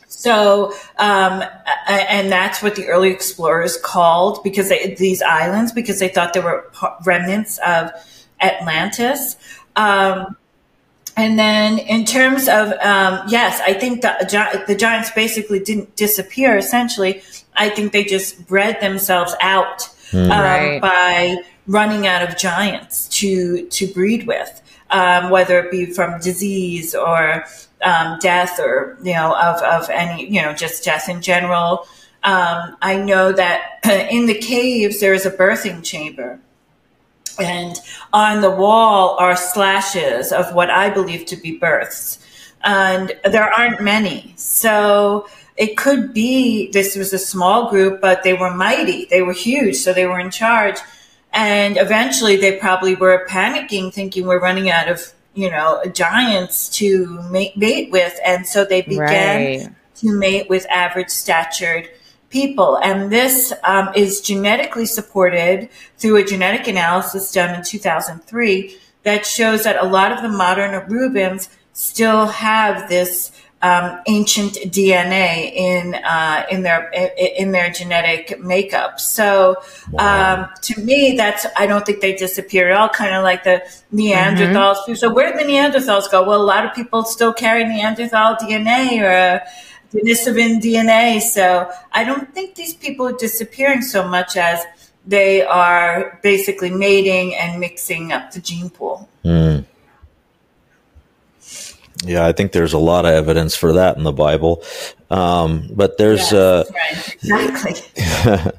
[0.08, 1.44] So, um,
[1.86, 6.40] and that's what the early explorers called because they, these islands because they thought they
[6.40, 6.72] were
[7.04, 7.92] remnants of
[8.40, 9.36] Atlantis.
[9.76, 10.36] Um,
[11.20, 16.56] and then in terms of, um, yes, I think the, the giants basically didn't disappear
[16.56, 17.22] essentially.
[17.54, 19.80] I think they just bred themselves out
[20.10, 20.24] mm.
[20.24, 20.80] um, right.
[20.80, 26.94] by running out of giants to, to breed with, um, whether it be from disease
[26.94, 27.44] or
[27.82, 31.86] um, death or, you know, of, of any, you know, just death in general.
[32.22, 33.80] Um, I know that
[34.10, 36.40] in the caves, there is a birthing chamber
[37.38, 37.76] and
[38.12, 42.18] on the wall are slashes of what I believe to be births.
[42.62, 44.34] And there aren't many.
[44.36, 49.06] So it could be this was a small group, but they were mighty.
[49.10, 49.76] They were huge.
[49.76, 50.78] So they were in charge.
[51.32, 57.06] And eventually they probably were panicking, thinking we're running out of, you know, giants to
[57.30, 58.18] mate, mate with.
[58.24, 59.68] And so they began right.
[59.96, 61.88] to mate with average statured
[62.30, 62.76] people.
[62.76, 69.64] And this um, is genetically supported through a genetic analysis done in 2003 that shows
[69.64, 76.46] that a lot of the modern Arubans still have this um, ancient DNA in uh,
[76.50, 78.98] in their in their genetic makeup.
[78.98, 79.56] So
[79.90, 80.44] wow.
[80.44, 82.88] um, to me, that's I don't think they disappear at all.
[82.88, 83.62] Kind of like the
[83.92, 84.76] Neanderthals.
[84.76, 84.94] Mm-hmm.
[84.94, 86.26] So where did the Neanderthals go?
[86.26, 89.42] Well, a lot of people still carry Neanderthal DNA or
[89.92, 91.20] Denisovan DNA.
[91.20, 94.64] So I don't think these people are disappearing so much as
[95.06, 99.08] they are basically mating and mixing up the gene pool.
[99.24, 99.64] Mm.
[102.04, 104.62] Yeah, I think there's a lot of evidence for that in the Bible.
[105.10, 107.14] Um, but there's yes, uh, right.
[107.14, 107.74] exactly.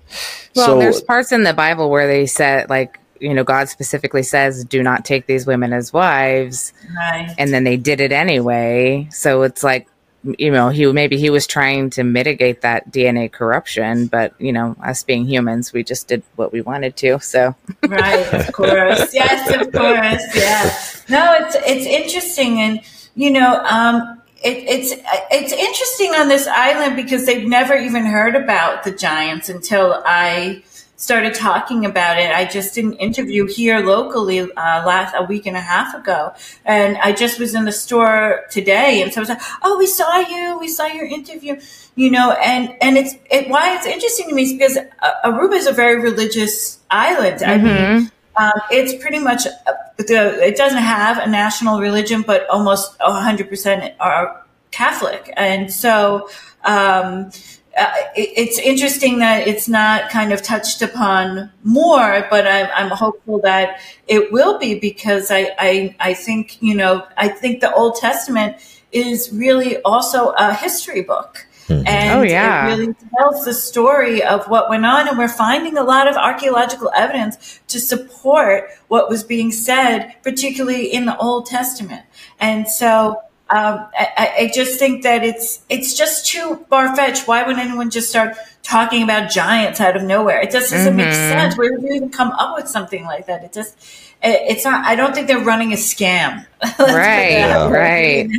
[0.56, 4.24] well, so, there's parts in the Bible where they said like you know, God specifically
[4.24, 6.74] says, do not take these women as wives.
[6.98, 7.34] Right.
[7.38, 9.08] And then they did it anyway.
[9.12, 9.88] So it's like,
[10.23, 14.75] you know, he maybe he was trying to mitigate that DNA corruption, but you know,
[14.84, 17.19] us being humans, we just did what we wanted to.
[17.19, 17.55] So
[17.88, 20.75] right, of course, yes, of course, yeah.
[21.10, 22.81] No, it's it's interesting, and
[23.15, 24.93] you know, um, it, it's
[25.31, 30.63] it's interesting on this island because they've never even heard about the giants until I
[31.02, 32.32] started talking about it.
[32.32, 36.34] I just did an interview here locally uh, last a week and a half ago,
[36.64, 39.88] and I just was in the store today, and so I was like, "Oh, we
[39.88, 40.60] saw you.
[40.60, 41.60] We saw your interview."
[41.96, 45.56] You know, and and it's it, why it's interesting to me is because uh, Aruba
[45.56, 47.42] is a very religious island.
[47.42, 47.52] Mm-hmm.
[47.52, 47.76] I mean.
[47.76, 48.06] Mm-hmm.
[48.38, 53.94] Um, it's pretty much uh, the, it doesn't have a national religion, but almost 100%
[54.00, 55.34] are Catholic.
[55.36, 56.30] And so,
[56.64, 57.30] um,
[57.77, 62.89] uh, it, it's interesting that it's not kind of touched upon more, but I'm, I'm
[62.89, 67.73] hopeful that it will be because I, I, I think, you know, I think the
[67.73, 68.57] Old Testament
[68.91, 71.47] is really also a history book.
[71.67, 71.88] Mm-hmm.
[71.88, 72.67] And oh, yeah.
[72.67, 75.07] it really tells the story of what went on.
[75.07, 80.91] And we're finding a lot of archaeological evidence to support what was being said, particularly
[80.91, 82.03] in the Old Testament.
[82.39, 83.21] And so
[83.52, 87.28] um, I, I, just think that it's it's just too far fetched.
[87.28, 90.40] Why would anyone just start talking about giants out of nowhere?
[90.40, 90.98] It just doesn't mm-hmm.
[90.98, 91.58] make sense.
[91.58, 93.44] Where would you even come up with something like that?
[93.44, 93.78] It just
[94.24, 94.86] it's not.
[94.86, 96.46] I don't think they're running a scam.
[96.80, 97.70] right, yeah.
[97.70, 98.30] right.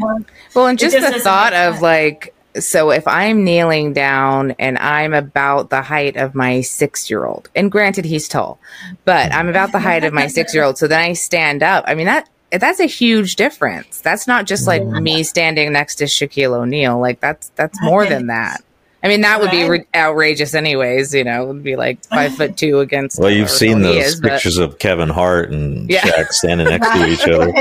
[0.54, 5.12] Well, and just, just the thought of like so if I'm kneeling down and I'm
[5.12, 8.58] about the height of my six year old, and granted he's tall,
[9.04, 11.84] but I'm about the height of my six year old, so then I stand up.
[11.86, 14.00] I mean that that's a huge difference.
[14.00, 16.98] That's not just like me standing next to Shaquille O'Neal.
[17.00, 18.62] Like that's that's more than that.
[19.04, 21.12] I mean, that would be re- outrageous, anyways.
[21.12, 23.18] You know, it would be like five foot two against.
[23.18, 24.64] Well, you've seen those is, pictures but...
[24.64, 26.02] of Kevin Hart and yeah.
[26.02, 27.52] Shaq standing next to each other.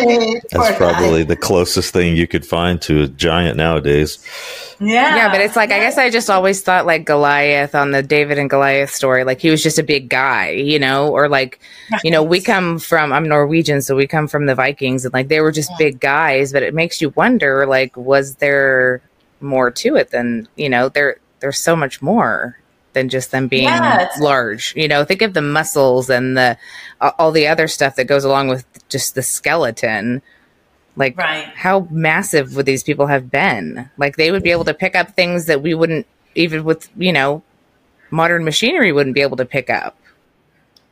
[0.52, 4.20] That's probably the closest thing you could find to a giant nowadays.
[4.80, 8.02] Yeah, yeah, but it's like I guess I just always thought like Goliath on the
[8.02, 11.60] David and Goliath story, like he was just a big guy, you know, or like
[12.04, 15.28] you know we come from I'm Norwegian, so we come from the Vikings, and like
[15.28, 16.52] they were just big guys.
[16.52, 19.02] But it makes you wonder, like, was there
[19.40, 22.58] more to it than you know there there's so much more
[22.94, 24.20] than just them being yes.
[24.20, 24.74] large.
[24.76, 26.58] You know, think of the muscles and the
[27.02, 30.22] all the other stuff that goes along with just the skeleton.
[30.96, 31.46] Like, right.
[31.56, 33.90] how massive would these people have been?
[33.98, 37.14] Like, they would be able to pick up things that we wouldn't, even with you
[37.14, 37.44] know,
[38.10, 39.98] modern machinery, wouldn't be able to pick up.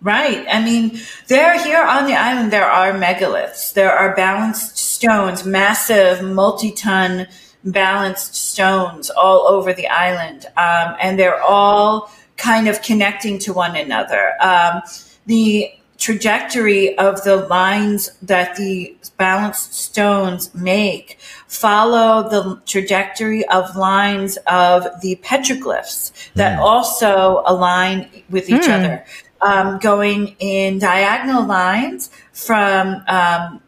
[0.02, 0.46] Right.
[0.50, 3.74] I mean, there here on the island, there are megaliths.
[3.74, 7.28] There are balanced stones, massive multi-ton
[7.64, 13.76] balanced stones all over the island, um, and they're all kind of connecting to one
[13.76, 14.34] another.
[14.42, 14.82] Um,
[15.26, 24.38] the trajectory of the lines that the balanced stones make follow the trajectory of lines
[24.48, 26.62] of the petroglyphs that mm.
[26.62, 28.80] also align with each mm.
[28.80, 29.06] other,
[29.42, 33.62] um, going in diagonal lines from um,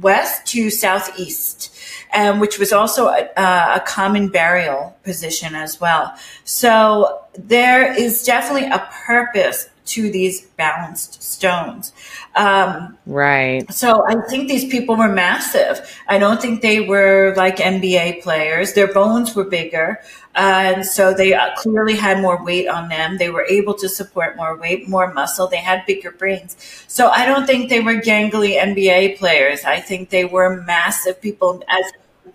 [0.00, 1.76] northwest to southeast
[2.12, 6.12] um, which was also a, a, common burial position as well.
[6.44, 11.92] So there is definitely a purpose to these balanced stones.
[12.36, 13.70] Um, right.
[13.72, 15.80] So I think these people were massive.
[16.06, 18.74] I don't think they were like NBA players.
[18.74, 20.00] Their bones were bigger.
[20.36, 23.18] Uh, and so they uh, clearly had more weight on them.
[23.18, 25.48] They were able to support more weight, more muscle.
[25.48, 26.56] They had bigger brains.
[26.86, 29.64] So I don't think they were gangly NBA players.
[29.64, 31.92] I think they were massive people as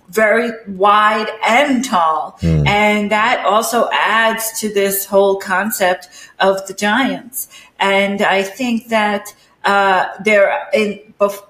[0.10, 2.38] very wide and tall.
[2.42, 2.68] Mm.
[2.68, 7.50] And that also adds to this whole concept of the giants.
[7.80, 11.02] And I think that uh, there in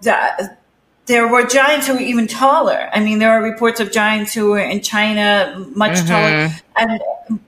[0.02, 0.60] that
[1.06, 2.90] there were giants who were even taller.
[2.92, 6.08] I mean, there are reports of giants who were in China much mm-hmm.
[6.08, 6.56] taller.
[6.78, 7.00] And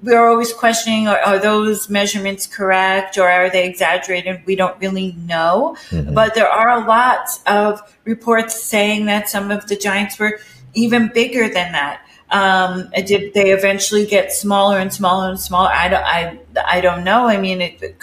[0.03, 4.43] we're always questioning, are, are, those measurements correct or are they exaggerated?
[4.45, 5.75] We don't really know.
[5.89, 6.13] Mm-hmm.
[6.13, 10.39] But there are a lot of reports saying that some of the giants were
[10.73, 12.01] even bigger than that.
[12.29, 15.69] Um, did they eventually get smaller and smaller and smaller?
[15.71, 17.27] I don't, I, I don't know.
[17.27, 17.95] I mean, it, it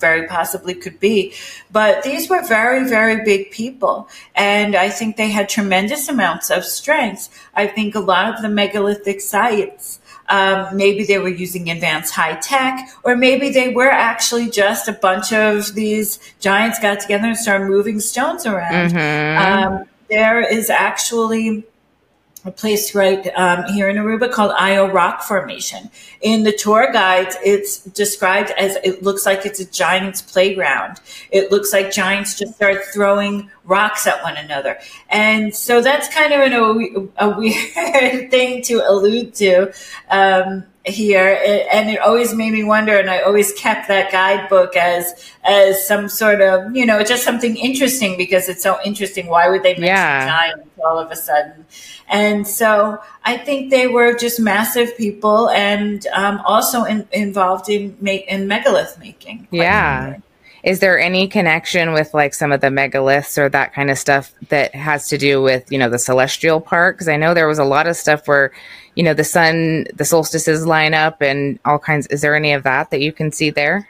[0.00, 1.32] very possibly could be,
[1.70, 4.08] but these were very, very big people.
[4.34, 7.28] And I think they had tremendous amounts of strength.
[7.54, 12.34] I think a lot of the megalithic sites, um, maybe they were using advanced high
[12.34, 17.36] tech, or maybe they were actually just a bunch of these giants got together and
[17.36, 18.92] started moving stones around.
[18.92, 19.74] Mm-hmm.
[19.74, 21.64] Um, there is actually
[22.48, 25.90] a place right um, here in Aruba called Ayo Rock Formation.
[26.22, 30.98] In the tour guides, it's described as it looks like it's a giant's playground.
[31.30, 34.78] It looks like giants just start throwing rocks at one another.
[35.10, 36.52] And so that's kind of an,
[37.18, 39.72] a, a weird thing to allude to.
[40.10, 41.38] Um, here
[41.72, 46.08] and it always made me wonder and i always kept that guidebook as as some
[46.08, 49.26] sort of you know just something interesting because it's so interesting.
[49.26, 50.26] Why would they mention yeah.
[50.26, 51.66] giants all of a sudden?
[52.08, 57.96] And so i think they were just massive people and um, also in, involved in
[58.00, 60.16] make in megalith making yeah
[60.62, 64.32] is there any connection with like some of the megaliths or that kind of stuff
[64.48, 66.96] that has to do with you know the celestial part?
[66.96, 68.52] Because i know there was a lot of stuff where
[68.94, 72.06] you know the sun the solstices line up and all kinds.
[72.08, 73.88] Is there any of that that you can see there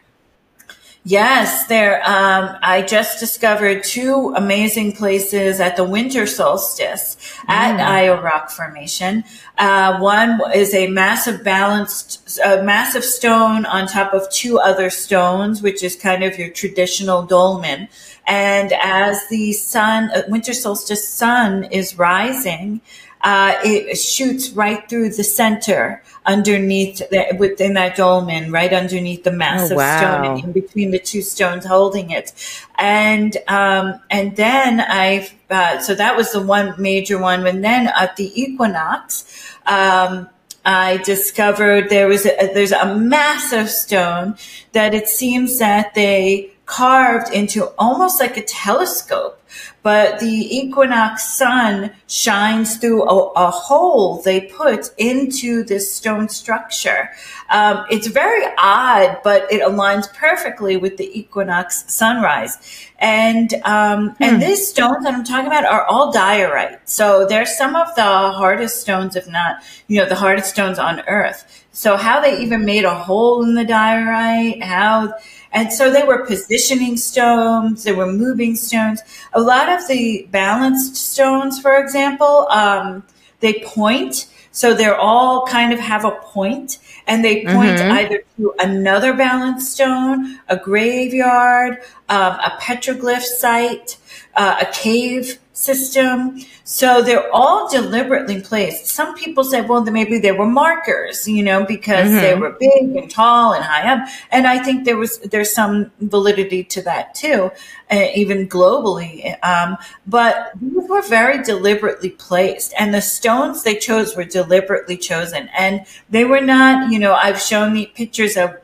[1.05, 2.03] Yes, there.
[2.05, 7.86] Um, I just discovered two amazing places at the winter solstice at mm.
[7.86, 9.24] Ayo Rock Formation.
[9.57, 15.62] Uh, one is a massive balanced, a massive stone on top of two other stones,
[15.62, 17.88] which is kind of your traditional dolmen.
[18.26, 22.82] And as the sun, uh, winter solstice sun is rising,
[23.23, 29.33] uh, it shoots right through the center underneath the, within that dolmen, right underneath the
[29.33, 30.23] massive oh, wow.
[30.23, 32.33] stone in between the two stones holding it.
[32.77, 37.47] And, um, and then I, uh, so that was the one major one.
[37.47, 39.25] And then at the equinox,
[39.66, 40.29] um,
[40.64, 44.37] I discovered there was a, there's a massive stone
[44.73, 49.39] that it seems that they carved into almost like a telescope
[49.83, 57.11] but the equinox sun shines through a, a hole they put into this stone structure.
[57.51, 62.88] Um, it's very odd, but it aligns perfectly with the equinox sunrise.
[62.99, 64.22] And um, hmm.
[64.22, 66.88] and these stones that I'm talking about are all diorite.
[66.88, 71.01] So they're some of the hardest stones, if not, you know, the hardest stones on
[71.07, 71.64] Earth.
[71.70, 75.14] So how they even made a hole in the diorite, how
[75.53, 79.01] and so they were positioning stones, they were moving stones.
[79.32, 83.05] A lot of the balanced stones, for example, um,
[83.40, 84.26] they point.
[84.59, 87.93] So they're all kind of have a point and they point mm-hmm.
[87.93, 91.75] either to another balanced stone, a graveyard,
[92.09, 93.99] um, a petroglyph site,
[94.39, 96.39] uh, a cave system.
[96.62, 98.86] So they're all deliberately placed.
[98.86, 102.20] Some people say, well, maybe they were markers, you know, because mm-hmm.
[102.20, 104.09] they were big and tall and high up.
[104.30, 107.51] And I think there was, there's some validity to that too,
[107.91, 109.36] uh, even globally.
[109.45, 109.76] Um,
[110.07, 115.51] but these were very deliberately placed and the stones they chose were deliberately chosen.
[115.59, 118.57] And they were not, you know, I've shown the pictures of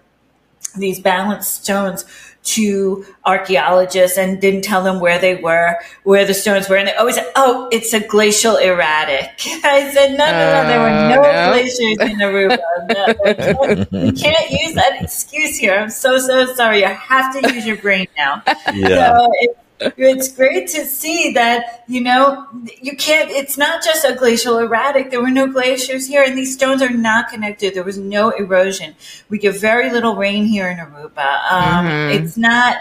[0.77, 2.05] these balanced stones
[2.45, 6.77] to archaeologists and didn't tell them where they were, where the stones were.
[6.77, 9.31] And they always said, oh, it's a glacial erratic.
[9.65, 11.53] I said, no, no, no, there were uh, no, no.
[11.53, 12.59] glaciers in Aruba.
[13.95, 15.75] No, you can't use that excuse here.
[15.75, 16.81] I'm so, so sorry.
[16.81, 18.43] You have to use your brain now.
[18.75, 19.17] Yeah.
[19.17, 19.33] So
[19.81, 22.47] it's great to see that, you know,
[22.81, 25.11] you can't, it's not just a glacial erratic.
[25.11, 27.75] There were no glaciers here and these stones are not connected.
[27.75, 28.95] There was no erosion.
[29.29, 31.51] We get very little rain here in Aruba.
[31.51, 32.25] Um, mm-hmm.
[32.25, 32.77] It's not,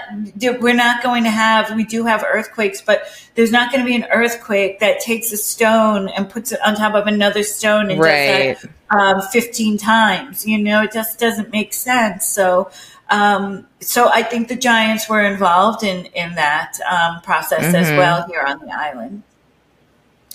[0.62, 3.96] we're not going to have, we do have earthquakes, but there's not going to be
[3.96, 8.00] an earthquake that takes a stone and puts it on top of another stone and
[8.00, 8.54] right.
[8.54, 10.46] does that um, 15 times.
[10.46, 12.28] You know, it just doesn't make sense.
[12.28, 12.70] So,
[13.10, 17.76] um, so I think the Giants were involved in in that um, process mm-hmm.
[17.76, 19.24] as well here on the island.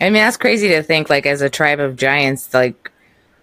[0.00, 1.10] I mean, that's crazy to think.
[1.10, 2.92] Like as a tribe of giants, like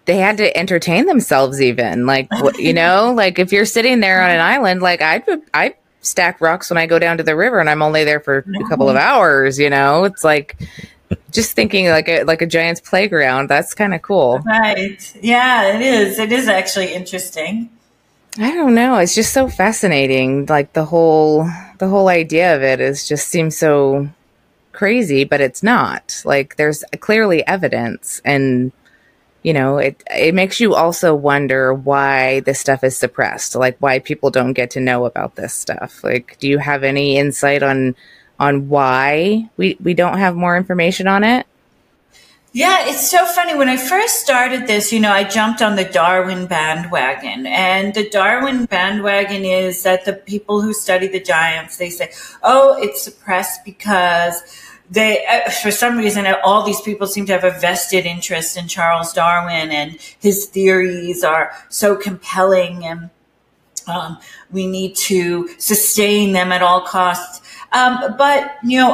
[0.06, 1.62] they had to entertain themselves.
[1.62, 5.76] Even like you know, like if you're sitting there on an island, like I I
[6.02, 8.70] stack rocks when I go down to the river, and I'm only there for a
[8.70, 9.60] couple of hours.
[9.60, 10.56] You know, it's like
[11.32, 13.50] just thinking like a like a giant's playground.
[13.50, 15.16] That's kind of cool, right?
[15.22, 16.20] Yeah, it is.
[16.20, 17.70] It is actually interesting.
[18.38, 18.98] I don't know.
[18.98, 20.46] It's just so fascinating.
[20.48, 21.50] Like the whole
[21.80, 24.10] the whole idea of it is just seems so
[24.74, 26.22] crazy, but it's not.
[26.26, 28.72] Like there's clearly evidence and
[29.44, 34.00] you know, it it makes you also wonder why this stuff is suppressed, like why
[34.00, 36.04] people don't get to know about this stuff.
[36.04, 37.96] Like do you have any insight on
[38.40, 41.46] on why we we don't have more information on it?
[42.56, 43.54] Yeah, it's so funny.
[43.54, 47.46] When I first started this, you know, I jumped on the Darwin bandwagon.
[47.46, 52.14] And the Darwin bandwagon is that the people who study the giants, they say,
[52.44, 54.42] oh, it's suppressed because
[54.90, 58.70] they, uh, for some reason, all these people seem to have a vested interest in
[58.70, 63.10] Charles Darwin and his theories are so compelling and
[63.88, 64.18] um,
[64.52, 67.42] we need to sustain them at all costs.
[67.76, 68.94] Um, but you know,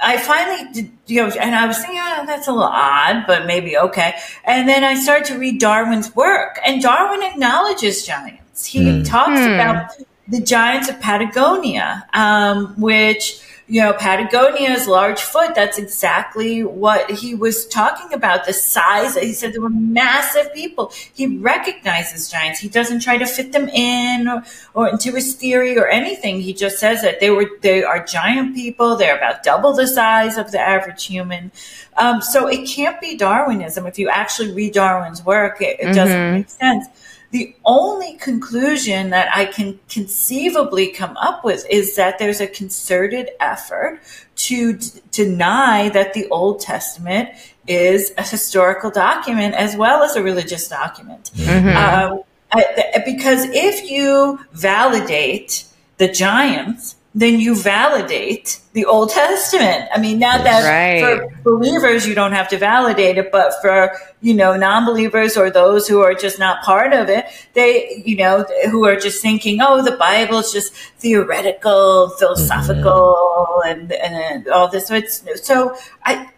[0.00, 3.44] I finally, did, you know, and I was thinking, oh, that's a little odd, but
[3.44, 4.14] maybe okay.
[4.44, 8.66] And then I started to read Darwin's work, and Darwin acknowledges giants.
[8.66, 9.08] He mm.
[9.08, 9.54] talks hmm.
[9.54, 9.96] about
[10.28, 17.36] the giants of Patagonia, um, which you know, Patagonia's large foot, that's exactly what he
[17.36, 18.44] was talking about.
[18.44, 20.92] The size, he said there were massive people.
[21.14, 22.58] He recognizes giants.
[22.58, 24.42] He doesn't try to fit them in or,
[24.74, 26.40] or into his theory or anything.
[26.40, 28.96] He just says that they were, they are giant people.
[28.96, 31.52] They're about double the size of the average human.
[31.96, 33.86] Um, so it can't be Darwinism.
[33.86, 35.94] If you actually read Darwin's work, it, it mm-hmm.
[35.94, 36.86] doesn't make sense.
[37.30, 43.30] The only conclusion that I can conceivably come up with is that there's a concerted
[43.38, 44.00] effort
[44.34, 47.28] to d- deny that the Old Testament
[47.68, 51.30] is a historical document as well as a religious document.
[51.36, 51.68] Mm-hmm.
[51.68, 52.22] Um,
[52.52, 55.64] I, because if you validate
[55.98, 59.88] the giants, then you validate the Old Testament.
[59.92, 61.02] I mean, not that Right.
[61.02, 65.88] for believers you don't have to validate it, but for you know non-believers or those
[65.88, 69.82] who are just not part of it, they you know who are just thinking, oh,
[69.82, 74.86] the Bible is just theoretical, philosophical, and and all this.
[74.88, 76.28] So it's so I.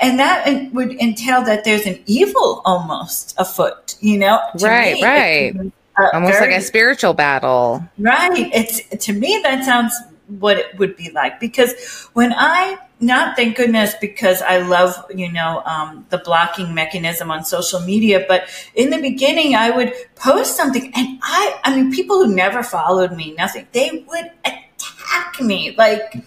[0.00, 4.38] And that would entail that there's an evil almost afoot, you know.
[4.58, 5.56] To Right, me, right.
[5.98, 7.82] uh, Almost very- like a spiritual battle.
[7.98, 8.48] Right.
[8.54, 9.92] It's to me that sounds
[10.38, 15.30] what it would be like because when I not thank goodness because I love you
[15.30, 20.56] know um, the blocking mechanism on social media, but in the beginning I would post
[20.56, 25.74] something and I I mean people who never followed me nothing they would attack me
[25.76, 26.22] like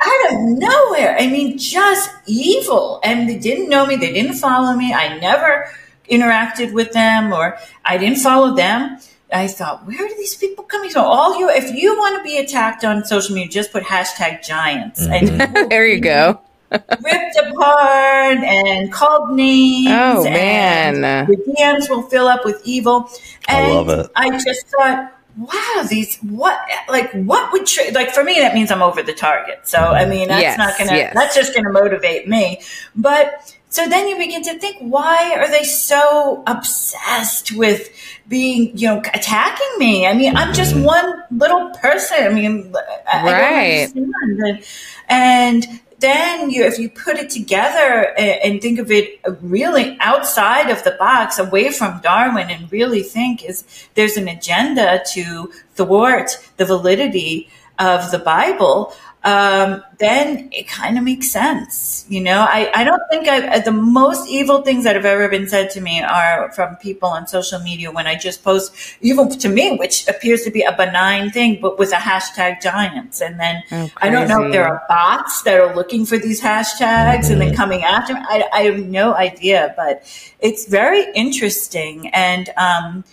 [0.00, 1.16] out of nowhere.
[1.18, 3.00] I mean, just evil.
[3.02, 3.96] And they didn't know me.
[3.96, 4.92] They didn't follow me.
[4.92, 5.70] I never
[6.10, 8.98] interacted with them or I didn't follow them.
[9.32, 11.04] I thought, where do these people coming from?
[11.04, 15.00] All you, if you want to be attacked on social media, just put hashtag giants
[15.00, 15.68] and mm-hmm.
[15.68, 16.40] there you go.
[16.70, 19.88] ripped apart and called names.
[19.90, 21.26] Oh, and man.
[21.26, 23.08] the DMs will fill up with evil.
[23.48, 24.10] I love it.
[24.16, 26.58] I just thought, wow, these what
[26.88, 29.60] like what would tra- like for me that means I'm over the target.
[29.64, 31.14] So I mean that's Yes, not gonna yes.
[31.14, 32.60] that's just gonna motivate me.
[32.96, 37.90] But so then you begin to think, why are they so obsessed with
[38.28, 40.06] being, you know, attacking me?
[40.06, 40.84] I mean, I'm just mm-hmm.
[40.84, 42.18] one little person.
[42.22, 42.72] I mean,
[43.12, 43.92] I, I Right.
[43.92, 44.64] don't understand.
[45.08, 50.70] And then you, if you put it together and, and think of it really outside
[50.70, 53.64] of the box, away from Darwin, and really think is
[53.94, 57.50] there's an agenda to thwart the validity
[57.80, 58.94] of the Bible.
[59.24, 62.04] Um, then it kind of makes sense.
[62.10, 65.48] You know, I, I don't think I, the most evil things that have ever been
[65.48, 69.48] said to me are from people on social media when I just post, even to
[69.48, 73.22] me, which appears to be a benign thing, but with a hashtag giants.
[73.22, 76.42] And then Oh, I don't know if there are bots that are looking for these
[76.42, 78.20] hashtags and then coming after me.
[78.22, 80.02] I, I have no idea, but
[80.40, 83.04] it's very interesting and, um,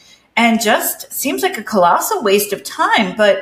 [0.42, 3.16] and just seems like a colossal waste of time.
[3.16, 3.36] But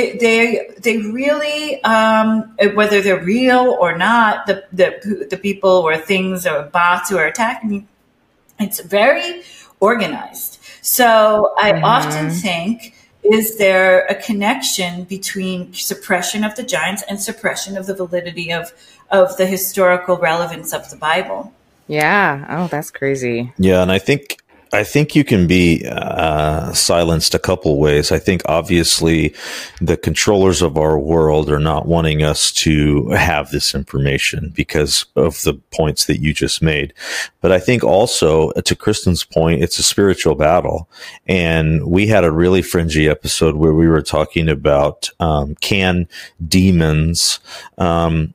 [0.00, 0.40] it, they
[0.86, 6.56] they really, um, whether they're real or not, the the the people or things or
[6.78, 7.86] bots who are attacking me,
[8.58, 9.42] it's very
[9.80, 10.52] organized.
[10.80, 11.04] So
[11.58, 12.94] I often think.
[13.38, 18.74] Is there a connection between suppression of the giants and suppression of the validity of,
[19.08, 21.50] of the historical relevance of the Bible?
[21.88, 22.44] Yeah.
[22.50, 23.50] Oh, that's crazy.
[23.56, 24.43] Yeah, and I think
[24.74, 28.10] I think you can be uh, silenced a couple ways.
[28.10, 29.34] I think obviously
[29.80, 35.40] the controllers of our world are not wanting us to have this information because of
[35.42, 36.92] the points that you just made.
[37.40, 40.88] But I think also, to Kristen's point, it's a spiritual battle.
[41.26, 46.08] And we had a really fringy episode where we were talking about um, can
[46.46, 47.38] demons,
[47.78, 48.34] um,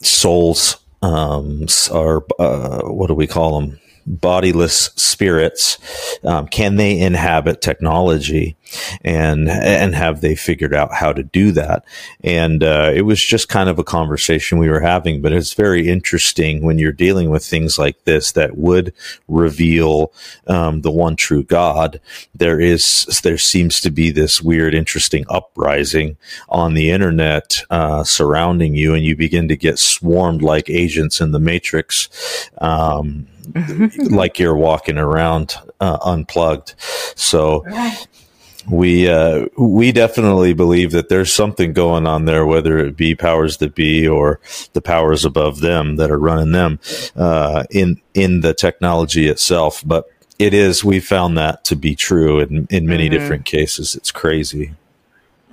[0.00, 3.78] souls, um, or uh, what do we call them?
[4.06, 5.78] Bodiless spirits,
[6.22, 8.56] um, can they inhabit technology,
[9.02, 11.84] and and have they figured out how to do that?
[12.22, 15.88] And uh, it was just kind of a conversation we were having, but it's very
[15.88, 18.92] interesting when you're dealing with things like this that would
[19.28, 20.12] reveal
[20.46, 22.00] um, the one true God.
[22.34, 26.16] There is there seems to be this weird, interesting uprising
[26.48, 31.32] on the internet uh, surrounding you, and you begin to get swarmed like agents in
[31.32, 32.08] the Matrix.
[32.58, 33.26] Um,
[34.10, 36.74] like you're walking around uh, unplugged.
[37.14, 37.64] So
[38.70, 43.58] we uh, we definitely believe that there's something going on there, whether it be powers
[43.58, 44.40] that be or
[44.72, 46.78] the powers above them that are running them
[47.16, 49.82] uh, in in the technology itself.
[49.86, 50.06] But
[50.38, 53.94] it is we found that to be true in in many different cases.
[53.94, 54.72] It's crazy.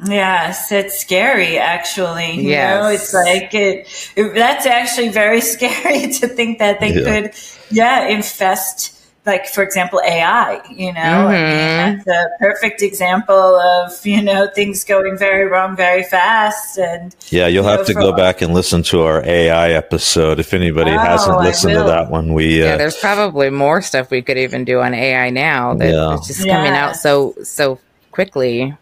[0.06, 2.34] Yes, it's scary actually.
[2.42, 2.82] You Yes.
[2.82, 7.22] know, it's like it, it- that's actually very scary to think that they Yeah.
[7.22, 7.32] could
[7.72, 8.93] yeah, infest
[9.26, 11.00] like for example AI, you know.
[11.00, 16.78] I mean, that's a perfect example of, you know, things going very wrong very fast
[16.78, 20.40] and Yeah, you'll you have to for- go back and listen to our AI episode
[20.40, 22.34] if anybody Oh, hasn't listened to that one.
[22.34, 25.94] We Yeah, uh, there's probably more stuff we could even do on AI now that
[25.94, 26.16] Yeah.
[26.16, 27.80] it's just coming out so so
[28.12, 28.76] quickly.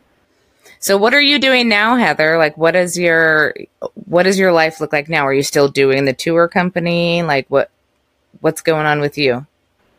[0.80, 2.40] So what are you doing now, Heather?
[2.40, 3.54] Like what is your
[4.06, 5.28] what does your life look like now?
[5.28, 7.22] Are you still doing the tour company?
[7.22, 7.70] Like what
[8.40, 9.46] what's going on with you?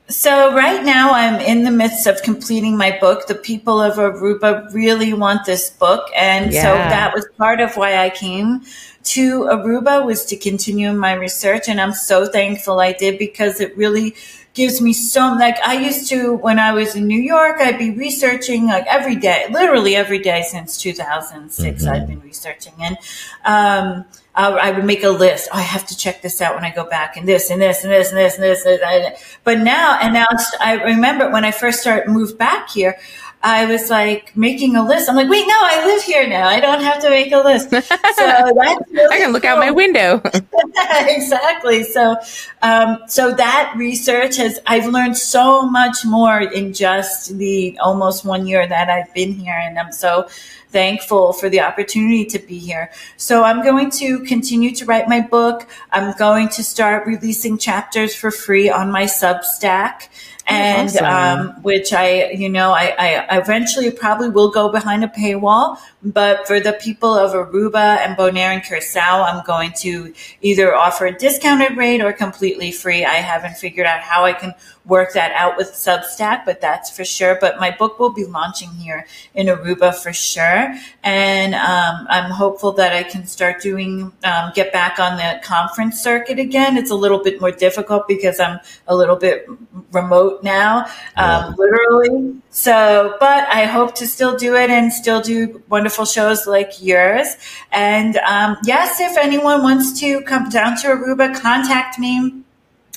[0.09, 3.27] So right now I'm in the midst of completing my book.
[3.29, 6.07] The people of Aruba really want this book.
[6.17, 8.63] And so that was part of why I came
[9.05, 11.69] to Aruba was to continue my research.
[11.69, 14.15] And I'm so thankful I did because it really
[14.55, 17.91] gives me so like I used to when I was in New York, I'd be
[17.91, 21.83] researching like every day, literally every day since 2006.
[21.83, 21.93] Mm-hmm.
[21.93, 22.99] I've been researching and.
[23.45, 25.49] Um, I would make a list.
[25.53, 27.85] Oh, I have to check this out when I go back, and this, and this,
[27.85, 28.65] and this, and this, and this.
[28.65, 29.37] And this.
[29.45, 30.27] But now, and now,
[30.61, 32.99] I remember when I first started moved back here,
[33.45, 35.09] I was like making a list.
[35.09, 36.47] I'm like, wait, no, I live here now.
[36.49, 37.71] I don't have to make a list.
[38.13, 39.53] So that's really I can look cool.
[39.53, 40.21] out my window.
[40.25, 41.83] exactly.
[41.83, 42.17] So,
[42.61, 48.47] um, so that research has, I've learned so much more in just the almost one
[48.47, 49.55] year that I've been here.
[49.55, 50.29] And I'm so
[50.69, 52.91] thankful for the opportunity to be here.
[53.17, 55.69] So I'm going to continue to write my book.
[55.91, 60.09] I'm going to start releasing chapters for free on my Substack
[60.47, 61.05] and awesome.
[61.05, 65.79] um, which I, you know, I, I eventually probably will go behind a paywall.
[66.03, 71.07] But for the people of Aruba and Bonaire and Curacao, I'm going to either offer
[71.07, 73.05] a discounted rate or completely free.
[73.05, 74.55] I haven't figured out how I can
[74.85, 77.39] work that out with Substack, but that's for sure.
[77.41, 80.75] But my book will be launching here in Aruba for sure.
[81.03, 86.01] And um, I'm hopeful that I can start doing, um, get back on the conference
[86.03, 86.77] circuit again.
[86.77, 88.59] It's a little bit more difficult because I'm
[88.89, 89.47] a little bit
[89.93, 92.41] remote now, um, literally.
[92.51, 97.37] So, but I hope to still do it and still do wonderful shows like yours.
[97.71, 102.43] And um, yes, if anyone wants to come down to Aruba, contact me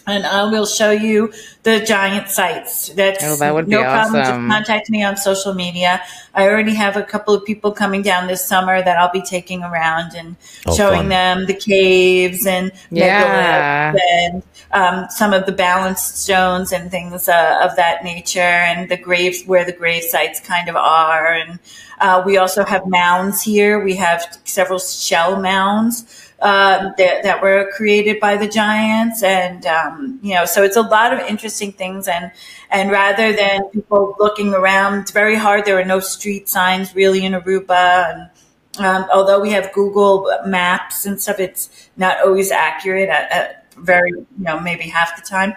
[0.08, 1.34] and I will show you
[1.64, 2.90] the giant sites.
[2.90, 4.22] That's oh, that would no be problem.
[4.22, 4.50] Awesome.
[4.50, 6.02] Just contact me on social media.
[6.34, 9.64] I already have a couple of people coming down this summer that I'll be taking
[9.64, 10.36] around and
[10.68, 11.10] oh, showing fun.
[11.10, 13.94] them the caves and yeah.
[14.12, 18.98] and um, some of the balanced stones and things uh, of that nature, and the
[18.98, 21.34] graves where the grave sites kind of are.
[21.34, 21.60] And
[22.00, 23.84] uh, we also have mounds here.
[23.84, 29.24] We have several shell mounds um, that, that, were created by the giants.
[29.24, 32.08] And, um, you know, so it's a lot of interesting things.
[32.08, 32.32] And,
[32.70, 35.66] and rather than people looking around, it's very hard.
[35.66, 38.30] There are no street signs really in Aruba.
[38.78, 43.74] And, um, although we have Google Maps and stuff, it's not always accurate at, at
[43.78, 45.56] very, you know, maybe half the time.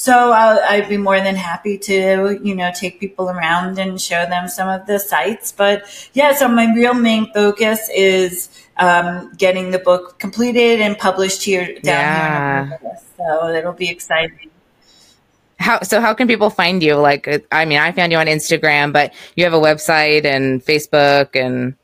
[0.00, 4.24] So uh, I'd be more than happy to, you know, take people around and show
[4.24, 5.52] them some of the sites.
[5.52, 5.84] But
[6.14, 8.48] yeah, so my real main focus is
[8.78, 12.66] um, getting the book completed and published here down yeah.
[12.66, 12.78] here.
[12.82, 14.48] In so it'll be exciting.
[15.58, 16.00] How so?
[16.00, 16.94] How can people find you?
[16.94, 21.36] Like, I mean, I found you on Instagram, but you have a website and Facebook
[21.36, 21.76] and.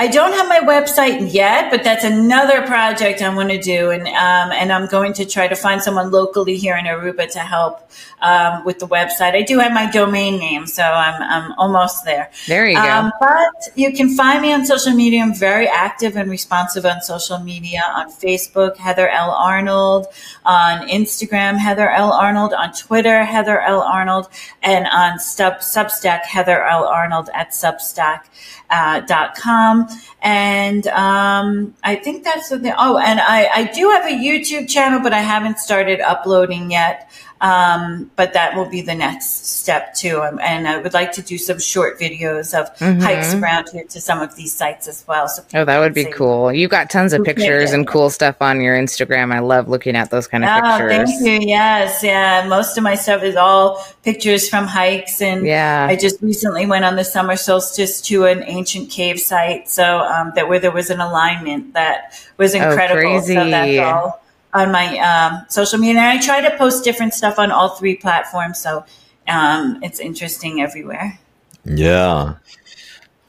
[0.00, 4.06] I don't have my website yet, but that's another project I want to do, and
[4.06, 7.90] um, and I'm going to try to find someone locally here in Aruba to help
[8.20, 9.34] um, with the website.
[9.34, 12.30] I do have my domain name, so I'm I'm almost there.
[12.46, 12.88] There you go.
[12.88, 15.20] Um, but you can find me on social media.
[15.20, 17.82] I'm very active and responsive on social media.
[17.96, 19.32] On Facebook, Heather L.
[19.32, 20.06] Arnold,
[20.44, 22.12] on Instagram, Heather L.
[22.12, 23.82] Arnold, on Twitter, Heather L.
[23.82, 24.28] Arnold,
[24.62, 26.84] and on Substack, Heather L.
[26.84, 28.26] Arnold at Substack
[28.70, 29.88] uh, dot com.
[30.20, 32.74] And um, I think that's the.
[32.76, 37.08] Oh, and I, I do have a YouTube channel, but I haven't started uploading yet.
[37.40, 40.20] Um, but that will be the next step too.
[40.20, 43.00] Um, and I would like to do some short videos of mm-hmm.
[43.00, 45.28] hikes around here to some of these sites as well.
[45.28, 46.52] So oh, that would be cool.
[46.52, 49.32] You've got tons of pictures and cool stuff on your Instagram.
[49.32, 51.10] I love looking at those kind of oh, pictures.
[51.20, 51.48] Thank you.
[51.48, 52.02] Yes.
[52.02, 52.46] Yeah.
[52.48, 55.22] Most of my stuff is all pictures from hikes.
[55.22, 59.68] And yeah, I just recently went on the summer solstice to an ancient cave site.
[59.68, 63.00] So, um, that where there was an alignment that was oh, incredible.
[63.00, 63.34] Oh, crazy.
[63.34, 64.22] So that's all
[64.54, 66.00] on my um, social media.
[66.00, 68.58] And I try to post different stuff on all three platforms.
[68.58, 68.84] So
[69.26, 71.18] um, it's interesting everywhere.
[71.64, 72.34] Yeah.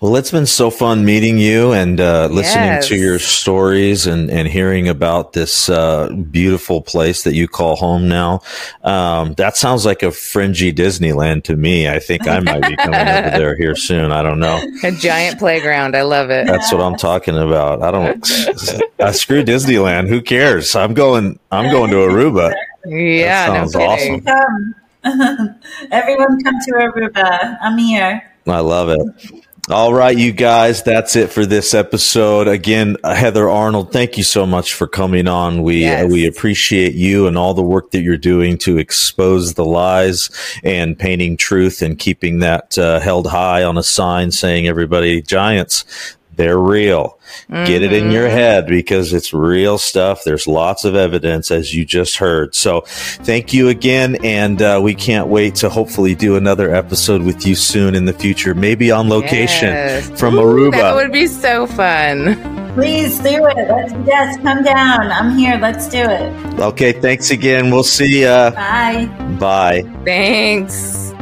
[0.02, 2.88] Well, it's been so fun meeting you and uh, listening yes.
[2.88, 8.08] to your stories and, and hearing about this uh, beautiful place that you call home
[8.08, 8.40] now.
[8.82, 11.90] Um, that sounds like a fringy Disneyland to me.
[11.90, 14.14] I think I might be coming over there here soon.
[14.14, 14.66] I don't know.
[14.86, 15.98] A giant playground.
[15.98, 16.48] I love it.
[16.48, 17.82] That's what I'm talking about.
[17.82, 18.26] I don't.
[19.02, 20.08] I screw Disneyland.
[20.08, 20.78] Who cares?
[20.78, 21.38] I'm going.
[21.52, 22.54] I'm going to Aruba.
[22.86, 24.76] Yeah, that sounds no awesome.
[25.92, 27.58] Everyone come to Aruba.
[27.62, 28.24] I'm here.
[28.48, 29.39] I love it.
[29.68, 32.48] All right, you guys, that's it for this episode.
[32.48, 35.62] Again, Heather Arnold, thank you so much for coming on.
[35.62, 36.06] We uh, yes.
[36.06, 40.32] uh, we appreciate you and all the work that you're doing to expose the lies
[40.64, 46.18] and painting truth and keeping that uh, held high on a sign saying everybody giants
[46.40, 47.20] they're real.
[47.50, 47.66] Mm-hmm.
[47.66, 48.38] Get it in your mm-hmm.
[48.38, 50.24] head because it's real stuff.
[50.24, 52.56] There's lots of evidence, as you just heard.
[52.56, 54.18] So, thank you again.
[54.24, 58.14] And uh, we can't wait to hopefully do another episode with you soon in the
[58.14, 60.18] future, maybe on location yes.
[60.18, 60.72] from Ooh, Aruba.
[60.72, 62.36] That would be so fun.
[62.74, 63.70] Please do it.
[63.70, 65.12] Let's, yes, come down.
[65.12, 65.58] I'm here.
[65.58, 66.60] Let's do it.
[66.60, 67.70] Okay, thanks again.
[67.70, 68.28] We'll see you.
[68.28, 69.10] Bye.
[69.40, 69.82] Bye.
[70.06, 71.14] Thanks.